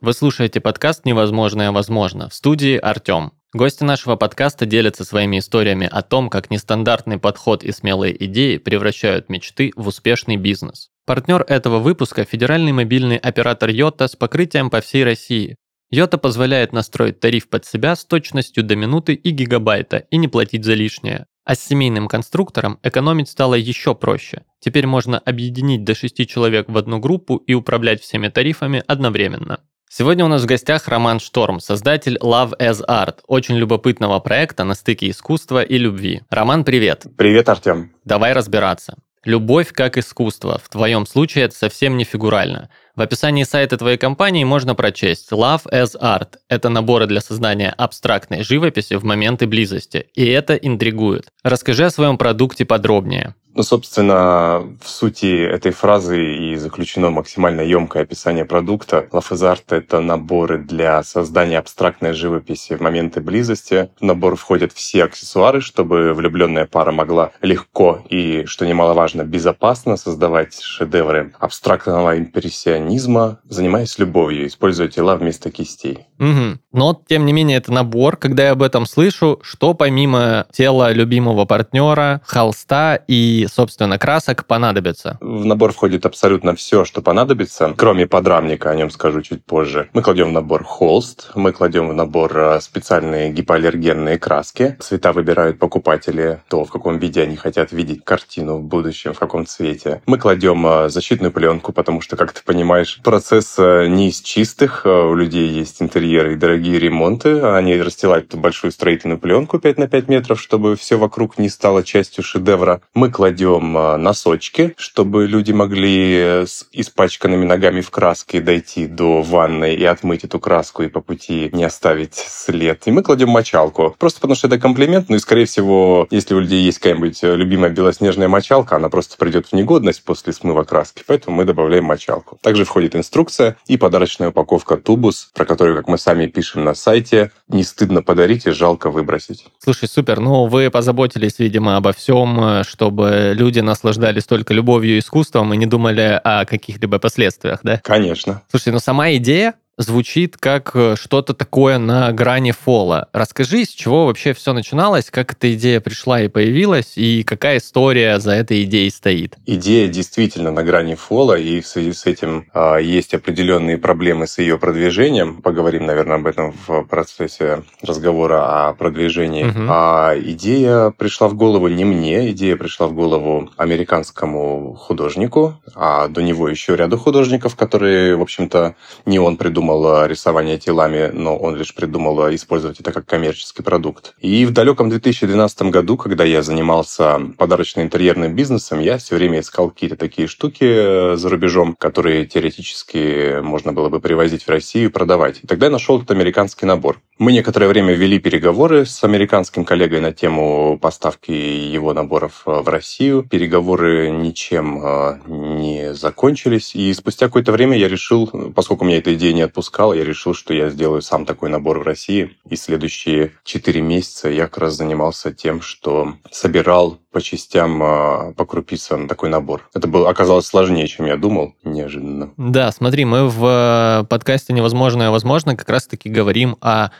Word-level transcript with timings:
Вы 0.00 0.12
слушаете 0.12 0.60
подкаст 0.60 1.04
«Невозможное 1.06 1.72
возможно» 1.72 2.28
в 2.28 2.34
студии 2.34 2.76
Артем. 2.76 3.32
Гости 3.52 3.82
нашего 3.82 4.14
подкаста 4.14 4.64
делятся 4.64 5.04
своими 5.04 5.40
историями 5.40 5.88
о 5.90 6.02
том, 6.02 6.30
как 6.30 6.52
нестандартный 6.52 7.18
подход 7.18 7.64
и 7.64 7.72
смелые 7.72 8.24
идеи 8.26 8.58
превращают 8.58 9.28
мечты 9.28 9.72
в 9.74 9.88
успешный 9.88 10.36
бизнес. 10.36 10.90
Партнер 11.04 11.44
этого 11.48 11.80
выпуска– 11.80 12.24
федеральный 12.30 12.70
мобильный 12.70 13.16
оператор 13.16 13.70
Йота 13.70 14.06
с 14.06 14.14
покрытием 14.14 14.70
по 14.70 14.80
всей 14.80 15.02
России. 15.02 15.56
Йота 15.90 16.16
позволяет 16.16 16.72
настроить 16.72 17.18
тариф 17.18 17.48
под 17.48 17.64
себя 17.64 17.96
с 17.96 18.04
точностью 18.04 18.62
до 18.62 18.76
минуты 18.76 19.14
и 19.14 19.30
гигабайта 19.30 20.04
и 20.12 20.16
не 20.16 20.28
платить 20.28 20.64
за 20.64 20.74
лишнее. 20.74 21.26
А 21.44 21.56
с 21.56 21.60
семейным 21.60 22.06
конструктором 22.06 22.78
экономить 22.84 23.30
стало 23.30 23.56
еще 23.56 23.96
проще. 23.96 24.44
Теперь 24.60 24.86
можно 24.86 25.18
объединить 25.18 25.82
до 25.82 25.96
6 25.96 26.28
человек 26.28 26.68
в 26.68 26.78
одну 26.78 27.00
группу 27.00 27.36
и 27.36 27.54
управлять 27.54 28.00
всеми 28.00 28.28
тарифами 28.28 28.84
одновременно. 28.86 29.58
Сегодня 29.90 30.24
у 30.24 30.28
нас 30.28 30.42
в 30.42 30.46
гостях 30.46 30.86
Роман 30.86 31.18
Шторм, 31.18 31.60
создатель 31.60 32.18
Love 32.18 32.58
as 32.58 32.84
Art, 32.86 33.20
очень 33.26 33.56
любопытного 33.56 34.18
проекта 34.20 34.64
на 34.64 34.74
стыке 34.74 35.08
искусства 35.08 35.62
и 35.62 35.78
любви. 35.78 36.20
Роман, 36.28 36.64
привет. 36.64 37.06
Привет, 37.16 37.48
Артем. 37.48 37.92
Давай 38.04 38.34
разбираться. 38.34 38.98
Любовь 39.24 39.72
как 39.72 39.96
искусство. 39.96 40.60
В 40.62 40.68
твоем 40.68 41.06
случае 41.06 41.44
это 41.44 41.56
совсем 41.56 41.96
не 41.96 42.04
фигурально. 42.04 42.68
В 42.98 43.00
описании 43.00 43.44
сайта 43.44 43.76
твоей 43.76 43.96
компании 43.96 44.42
можно 44.42 44.74
прочесть 44.74 45.30
Love 45.30 45.70
as 45.70 45.96
Art. 46.00 46.30
Это 46.48 46.68
наборы 46.68 47.06
для 47.06 47.20
создания 47.20 47.70
абстрактной 47.70 48.42
живописи 48.42 48.94
в 48.94 49.04
моменты 49.04 49.46
близости. 49.46 50.08
И 50.16 50.26
это 50.26 50.56
интригует. 50.56 51.28
Расскажи 51.44 51.84
о 51.84 51.90
своем 51.90 52.18
продукте 52.18 52.64
подробнее. 52.64 53.36
Ну, 53.58 53.64
собственно, 53.64 54.62
в 54.80 54.88
сути 54.88 55.44
этой 55.44 55.72
фразы 55.72 56.22
и 56.22 56.54
заключено 56.54 57.10
максимально 57.10 57.62
емкое 57.62 58.04
описание 58.04 58.44
продукта. 58.44 59.08
Лафезарт— 59.10 59.64
это 59.72 60.00
наборы 60.00 60.58
для 60.58 61.02
создания 61.02 61.58
абстрактной 61.58 62.12
живописи 62.12 62.76
в 62.76 62.80
моменты 62.80 63.20
близости. 63.20 63.90
В 64.00 64.04
набор 64.04 64.36
входят 64.36 64.72
все 64.72 65.02
аксессуары, 65.02 65.60
чтобы 65.60 66.14
влюбленная 66.14 66.66
пара 66.66 66.92
могла 66.92 67.32
легко 67.42 68.00
и, 68.08 68.44
что 68.46 68.64
немаловажно, 68.64 69.24
безопасно 69.24 69.96
создавать 69.96 70.60
шедевры 70.60 71.32
абстрактного 71.40 72.16
импрессионизма, 72.16 72.87
занимаясь 72.96 73.98
любовью, 73.98 74.46
используя 74.46 74.88
тела 74.88 75.16
вместо 75.16 75.50
кистей. 75.50 76.06
Угу. 76.18 76.58
Но, 76.72 77.02
тем 77.06 77.26
не 77.26 77.32
менее, 77.32 77.58
это 77.58 77.72
набор. 77.72 78.16
Когда 78.16 78.44
я 78.44 78.52
об 78.52 78.62
этом 78.62 78.86
слышу, 78.86 79.38
что 79.42 79.74
помимо 79.74 80.46
тела 80.52 80.92
любимого 80.92 81.44
партнера, 81.44 82.22
холста 82.24 82.96
и 82.96 83.46
собственно, 83.52 83.98
красок 83.98 84.46
понадобится? 84.46 85.18
В 85.20 85.44
набор 85.44 85.72
входит 85.72 86.06
абсолютно 86.06 86.54
все, 86.54 86.84
что 86.84 87.02
понадобится, 87.02 87.74
кроме 87.76 88.06
подрамника, 88.06 88.70
о 88.70 88.76
нем 88.76 88.90
скажу 88.90 89.20
чуть 89.22 89.44
позже. 89.44 89.88
Мы 89.92 90.02
кладем 90.02 90.28
в 90.28 90.32
набор 90.32 90.62
холст, 90.62 91.32
мы 91.34 91.52
кладем 91.52 91.88
в 91.88 91.94
набор 91.94 92.36
э, 92.38 92.60
специальные 92.60 93.32
гипоаллергенные 93.32 94.18
краски. 94.18 94.76
Цвета 94.78 95.12
выбирают 95.12 95.58
покупатели, 95.58 96.40
то, 96.48 96.64
в 96.64 96.70
каком 96.70 96.98
виде 96.98 97.22
они 97.22 97.34
хотят 97.34 97.72
видеть 97.72 98.04
картину 98.04 98.58
в 98.58 98.62
будущем, 98.62 99.12
в 99.12 99.18
каком 99.18 99.44
цвете. 99.44 100.02
Мы 100.06 100.18
кладем 100.18 100.64
э, 100.64 100.88
защитную 100.88 101.32
пленку, 101.32 101.72
потому 101.72 102.00
что, 102.00 102.16
как 102.16 102.32
ты 102.32 102.42
понимаешь, 102.44 102.77
процесс 103.02 103.56
э, 103.58 103.86
не 103.88 104.08
из 104.08 104.20
чистых. 104.20 104.82
У 104.84 105.14
людей 105.14 105.48
есть 105.48 105.80
интерьеры 105.82 106.32
и 106.32 106.36
дорогие 106.36 106.78
ремонты. 106.78 107.40
Они 107.40 107.76
расстилают 107.80 108.34
большую 108.34 108.72
строительную 108.72 109.18
пленку 109.18 109.58
5 109.58 109.78
на 109.78 109.88
5 109.88 110.08
метров, 110.08 110.40
чтобы 110.40 110.76
все 110.76 110.96
вокруг 110.96 111.38
не 111.38 111.48
стало 111.48 111.82
частью 111.82 112.24
шедевра. 112.24 112.80
Мы 112.94 113.10
кладем 113.10 113.76
а, 113.76 113.96
носочки, 113.96 114.74
чтобы 114.76 115.26
люди 115.26 115.52
могли 115.52 116.44
с 116.46 116.66
испачканными 116.72 117.44
ногами 117.44 117.80
в 117.80 117.90
краске 117.90 118.40
дойти 118.40 118.86
до 118.86 119.22
ванной 119.22 119.74
и 119.74 119.84
отмыть 119.84 120.24
эту 120.24 120.40
краску 120.40 120.82
и 120.82 120.88
по 120.88 121.00
пути 121.00 121.50
не 121.52 121.64
оставить 121.64 122.14
след. 122.14 122.86
И 122.86 122.90
мы 122.90 123.02
кладем 123.02 123.30
мочалку. 123.30 123.94
Просто 123.98 124.20
потому 124.20 124.36
что 124.36 124.46
это 124.46 124.58
комплимент, 124.58 125.08
ну 125.08 125.16
и, 125.16 125.18
скорее 125.18 125.46
всего, 125.46 126.06
если 126.10 126.34
у 126.34 126.40
людей 126.40 126.62
есть 126.62 126.78
какая-нибудь 126.78 127.22
любимая 127.22 127.70
белоснежная 127.70 128.28
мочалка, 128.28 128.76
она 128.76 128.88
просто 128.88 129.16
придет 129.16 129.46
в 129.46 129.52
негодность 129.52 130.04
после 130.04 130.32
смыва 130.32 130.64
краски, 130.64 131.02
поэтому 131.06 131.36
мы 131.36 131.44
добавляем 131.44 131.84
мочалку. 131.84 132.38
Также 132.42 132.57
входит 132.64 132.96
инструкция 132.96 133.56
и 133.66 133.76
подарочная 133.76 134.28
упаковка 134.28 134.76
тубус, 134.76 135.30
про 135.34 135.44
которую, 135.44 135.76
как 135.76 135.88
мы 135.88 135.98
сами 135.98 136.26
пишем 136.26 136.64
на 136.64 136.74
сайте, 136.74 137.30
не 137.48 137.62
стыдно 137.62 138.02
подарить 138.02 138.46
и 138.46 138.50
жалко 138.50 138.90
выбросить. 138.90 139.44
Слушай, 139.58 139.88
супер. 139.88 140.20
Ну, 140.20 140.46
вы 140.46 140.70
позаботились, 140.70 141.38
видимо, 141.38 141.76
обо 141.76 141.92
всем, 141.92 142.40
э, 142.40 142.64
чтобы 142.64 143.32
люди 143.34 143.60
наслаждались 143.60 144.24
только 144.24 144.54
любовью 144.54 144.96
и 144.96 144.98
искусством 144.98 145.52
и 145.54 145.56
не 145.56 145.66
думали 145.66 146.20
о 146.22 146.44
каких-либо 146.44 146.98
последствиях, 146.98 147.60
да? 147.62 147.80
Конечно. 147.84 148.42
Слушай, 148.50 148.72
ну 148.72 148.78
сама 148.78 149.12
идея 149.12 149.54
звучит 149.78 150.36
как 150.36 150.72
э, 150.74 150.96
что-то 151.00 151.32
такое 151.32 151.78
на 151.78 152.12
грани 152.12 152.50
фола. 152.50 153.08
Расскажи, 153.12 153.64
с 153.64 153.68
чего 153.68 154.06
вообще 154.06 154.34
все 154.34 154.52
начиналось, 154.52 155.10
как 155.10 155.32
эта 155.32 155.54
идея 155.54 155.80
пришла 155.80 156.20
и 156.20 156.28
появилась, 156.28 156.94
и 156.96 157.22
какая 157.22 157.58
история 157.58 158.18
за 158.18 158.32
этой 158.32 158.64
идеей 158.64 158.90
стоит? 158.90 159.36
Идея 159.46 159.88
действительно 159.88 160.50
на 160.50 160.64
грани 160.64 160.96
фола, 160.96 161.38
и 161.38 161.60
в 161.60 161.66
связи 161.66 161.92
с 161.92 162.06
этим 162.06 162.46
э, 162.52 162.78
есть 162.82 163.14
определенные 163.14 163.78
проблемы 163.78 164.26
с 164.26 164.38
ее 164.38 164.58
продвижением. 164.58 165.40
Поговорим, 165.42 165.86
наверное, 165.86 166.16
об 166.16 166.26
этом 166.26 166.54
в 166.66 166.82
процессе 166.82 167.62
разговора 167.80 168.68
о 168.68 168.74
продвижении. 168.74 169.44
Угу. 169.44 169.60
А 169.68 170.14
идея 170.18 170.90
пришла 170.90 171.28
в 171.28 171.34
голову 171.34 171.68
не 171.68 171.84
мне, 171.84 172.30
идея 172.32 172.56
пришла 172.56 172.88
в 172.88 172.94
голову 172.94 173.50
американскому 173.56 174.74
художнику, 174.74 175.60
а 175.76 176.08
до 176.08 176.20
него 176.20 176.48
еще 176.48 176.74
ряду 176.74 176.98
художников, 176.98 177.54
которые, 177.54 178.16
в 178.16 178.22
общем-то, 178.22 178.74
не 179.06 179.20
он 179.20 179.36
придумал 179.36 179.67
придумал 179.68 180.06
рисование 180.06 180.58
телами, 180.58 181.10
но 181.12 181.36
он 181.36 181.56
лишь 181.56 181.74
придумал 181.74 182.34
использовать 182.34 182.80
это 182.80 182.92
как 182.92 183.04
коммерческий 183.04 183.62
продукт. 183.62 184.14
И 184.18 184.46
в 184.46 184.50
далеком 184.52 184.88
2012 184.88 185.62
году, 185.62 185.96
когда 185.96 186.24
я 186.24 186.42
занимался 186.42 187.20
подарочно-интерьерным 187.36 188.34
бизнесом, 188.34 188.80
я 188.80 188.96
все 188.96 189.16
время 189.16 189.40
искал 189.40 189.70
какие-то 189.70 189.96
такие 189.96 190.26
штуки 190.26 190.64
э, 190.64 191.16
за 191.16 191.28
рубежом, 191.28 191.74
которые 191.78 192.24
теоретически 192.24 193.40
можно 193.40 193.72
было 193.72 193.90
бы 193.90 194.00
привозить 194.00 194.44
в 194.44 194.48
Россию 194.48 194.86
и 194.88 194.92
продавать. 194.92 195.40
И 195.42 195.46
тогда 195.46 195.66
я 195.66 195.72
нашел 195.72 195.98
этот 195.98 196.12
американский 196.12 196.64
набор. 196.64 197.00
Мы 197.18 197.32
некоторое 197.32 197.66
время 197.66 197.94
вели 197.94 198.20
переговоры 198.20 198.86
с 198.86 199.02
американским 199.02 199.64
коллегой 199.64 200.00
на 200.00 200.12
тему 200.12 200.78
поставки 200.80 201.32
его 201.32 201.92
наборов 201.92 202.42
э, 202.46 202.60
в 202.60 202.68
Россию. 202.68 203.24
Переговоры 203.28 204.10
ничем 204.10 204.80
э, 204.82 205.18
не 205.26 205.94
закончились. 205.94 206.74
И 206.74 206.94
спустя 206.94 207.26
какое-то 207.26 207.52
время 207.52 207.76
я 207.76 207.88
решил, 207.88 208.28
поскольку 208.54 208.84
меня 208.84 208.98
эта 208.98 209.12
идея 209.14 209.32
не 209.32 209.42
отпускала, 209.42 209.57
я 209.94 210.04
решил, 210.04 210.34
что 210.34 210.54
я 210.54 210.70
сделаю 210.70 211.02
сам 211.02 211.24
такой 211.24 211.50
набор 211.50 211.78
в 211.78 211.82
России. 211.82 212.36
И 212.48 212.56
следующие 212.56 213.32
четыре 213.44 213.80
месяца 213.80 214.28
я 214.28 214.44
как 214.44 214.58
раз 214.58 214.74
занимался 214.74 215.32
тем, 215.32 215.60
что 215.60 216.14
собирал 216.30 216.98
по 217.10 217.20
частям, 217.20 217.82
э, 217.82 218.34
по 218.34 218.44
крупицам 218.44 219.08
такой 219.08 219.28
набор. 219.28 219.68
Это 219.74 219.88
было, 219.88 220.08
оказалось 220.08 220.46
сложнее, 220.46 220.86
чем 220.86 221.06
я 221.06 221.16
думал, 221.16 221.54
неожиданно. 221.64 222.32
Да, 222.36 222.70
смотри, 222.72 223.04
мы 223.04 223.28
в 223.28 224.06
подкасте 224.08 224.52
«Невозможное 224.52 225.10
возможно» 225.10 225.56
как 225.56 225.68
раз-таки 225.68 226.08
говорим 226.08 226.56
о 226.60 226.90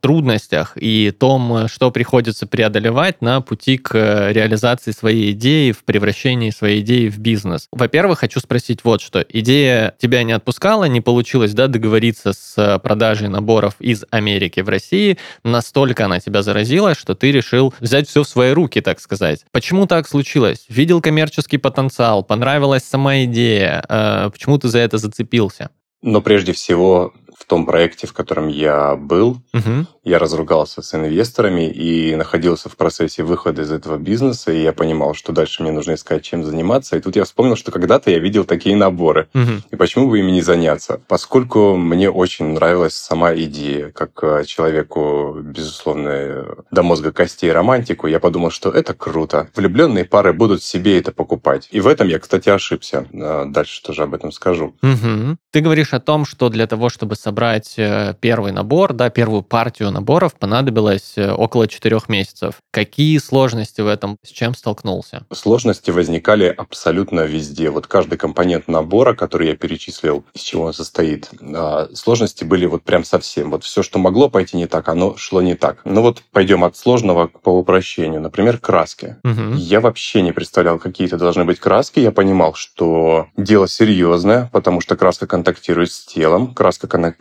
трудностях 0.00 0.72
и 0.76 1.10
том, 1.10 1.68
что 1.68 1.90
приходится 1.90 2.46
преодолевать 2.46 3.22
на 3.22 3.40
пути 3.40 3.78
к 3.78 3.94
э, 3.94 4.32
реализации 4.32 4.90
своей 4.90 5.32
идеи, 5.32 5.72
в 5.72 5.84
превращении 5.84 6.50
своей 6.50 6.80
идеи 6.80 7.08
в 7.08 7.18
бизнес. 7.18 7.68
Во-первых, 7.72 8.20
хочу 8.20 8.40
спросить 8.40 8.84
вот 8.84 9.00
что. 9.00 9.24
Идея 9.28 9.94
тебя 9.98 10.22
не 10.22 10.32
отпускала, 10.32 10.84
не 10.84 11.00
получилось 11.00 11.54
да, 11.54 11.68
договориться 11.68 12.32
с 12.32 12.78
продажей 12.82 13.28
наборов 13.28 13.76
из 13.80 14.04
Америки 14.10 14.60
в 14.60 14.68
России, 14.68 15.18
настолько 15.44 16.04
она 16.04 16.20
тебя 16.20 16.42
заразила, 16.42 16.94
что 16.94 17.14
ты 17.14 17.32
решил 17.32 17.72
взять 17.80 18.08
все 18.08 18.22
в 18.22 18.28
свои 18.28 18.52
руки, 18.52 18.80
так 18.80 19.00
сказать. 19.00 19.44
Почему 19.50 19.86
так 19.86 20.06
случилось? 20.08 20.66
Видел 20.68 21.00
коммерческий 21.00 21.58
потенциал, 21.58 22.22
понравилась 22.22 22.84
сама 22.84 23.24
идея, 23.24 23.84
э, 23.88 24.30
почему 24.30 24.58
ты 24.58 24.68
за 24.68 24.80
это 24.80 24.98
зацепился? 24.98 25.70
Но 26.02 26.20
прежде 26.20 26.52
всего 26.52 27.14
в 27.36 27.44
том 27.46 27.66
проекте, 27.66 28.06
в 28.06 28.12
котором 28.12 28.48
я 28.48 28.96
был, 28.96 29.38
угу. 29.52 29.86
я 30.04 30.18
разругался 30.18 30.82
с 30.82 30.94
инвесторами 30.94 31.68
и 31.68 32.14
находился 32.16 32.68
в 32.68 32.76
процессе 32.76 33.22
выхода 33.22 33.62
из 33.62 33.72
этого 33.72 33.96
бизнеса, 33.96 34.52
и 34.52 34.62
я 34.62 34.72
понимал, 34.72 35.14
что 35.14 35.32
дальше 35.32 35.62
мне 35.62 35.72
нужно 35.72 35.94
искать, 35.94 36.22
чем 36.22 36.44
заниматься. 36.44 36.96
И 36.96 37.00
тут 37.00 37.16
я 37.16 37.24
вспомнил, 37.24 37.56
что 37.56 37.72
когда-то 37.72 38.10
я 38.10 38.18
видел 38.18 38.44
такие 38.44 38.76
наборы. 38.76 39.28
Угу. 39.34 39.50
И 39.70 39.76
почему 39.76 40.08
бы 40.08 40.18
ими 40.18 40.30
не 40.30 40.42
заняться? 40.42 41.00
Поскольку 41.08 41.76
мне 41.76 42.10
очень 42.10 42.46
нравилась 42.46 42.94
сама 42.94 43.34
идея, 43.34 43.90
как 43.90 44.22
э, 44.22 44.44
человеку, 44.44 45.36
безусловно, 45.42 46.46
до 46.70 46.82
мозга 46.82 47.12
костей 47.12 47.50
романтику, 47.52 48.06
я 48.06 48.20
подумал, 48.20 48.50
что 48.50 48.70
это 48.70 48.94
круто. 48.94 49.48
Влюбленные 49.54 50.04
пары 50.04 50.32
будут 50.32 50.62
себе 50.62 50.98
это 50.98 51.12
покупать. 51.12 51.68
И 51.70 51.80
в 51.80 51.86
этом 51.86 52.08
я, 52.08 52.18
кстати, 52.18 52.48
ошибся. 52.48 53.06
Дальше 53.12 53.82
тоже 53.82 54.02
об 54.04 54.14
этом 54.14 54.32
скажу. 54.32 54.74
Угу. 54.82 55.36
Ты 55.50 55.60
говоришь 55.60 55.92
о 55.92 56.00
том, 56.00 56.24
что 56.24 56.48
для 56.48 56.66
того, 56.66 56.88
чтобы 56.88 57.16
собрать 57.24 57.74
э, 57.78 58.14
первый 58.20 58.52
набор, 58.52 58.92
да, 58.92 59.08
первую 59.08 59.42
партию 59.42 59.90
наборов 59.90 60.34
понадобилось 60.34 61.14
э, 61.16 61.32
около 61.32 61.66
четырех 61.66 62.10
месяцев. 62.10 62.56
Какие 62.70 63.16
сложности 63.16 63.80
в 63.80 63.86
этом, 63.86 64.18
с 64.22 64.28
чем 64.28 64.54
столкнулся? 64.54 65.24
Сложности 65.32 65.90
возникали 65.90 66.54
абсолютно 66.54 67.20
везде. 67.20 67.70
Вот 67.70 67.86
каждый 67.86 68.18
компонент 68.18 68.68
набора, 68.68 69.14
который 69.14 69.48
я 69.48 69.56
перечислил, 69.56 70.24
из 70.34 70.42
чего 70.42 70.64
он 70.64 70.74
состоит, 70.74 71.30
а, 71.40 71.88
сложности 71.94 72.44
были 72.44 72.66
вот 72.66 72.82
прям 72.82 73.04
совсем. 73.04 73.50
Вот 73.50 73.64
все, 73.64 73.82
что 73.82 73.98
могло 73.98 74.28
пойти 74.28 74.58
не 74.58 74.66
так, 74.66 74.88
оно 74.90 75.16
шло 75.16 75.40
не 75.40 75.54
так. 75.54 75.80
Ну 75.84 76.02
вот 76.02 76.22
пойдем 76.30 76.62
от 76.62 76.76
сложного 76.76 77.28
по 77.28 77.48
упрощению. 77.48 78.20
Например, 78.20 78.58
краски. 78.58 79.16
Угу. 79.24 79.54
Я 79.56 79.80
вообще 79.80 80.20
не 80.20 80.32
представлял, 80.32 80.78
какие 80.78 81.06
это 81.06 81.16
должны 81.16 81.46
быть 81.46 81.58
краски. 81.58 82.00
Я 82.00 82.12
понимал, 82.12 82.52
что 82.52 83.28
дело 83.38 83.66
серьезное, 83.66 84.50
потому 84.52 84.82
что 84.82 84.94
краска 84.94 85.26
контактирует 85.26 85.90
с 85.90 86.04
телом, 86.04 86.52
краска 86.52 86.86
контактирует 86.86 87.13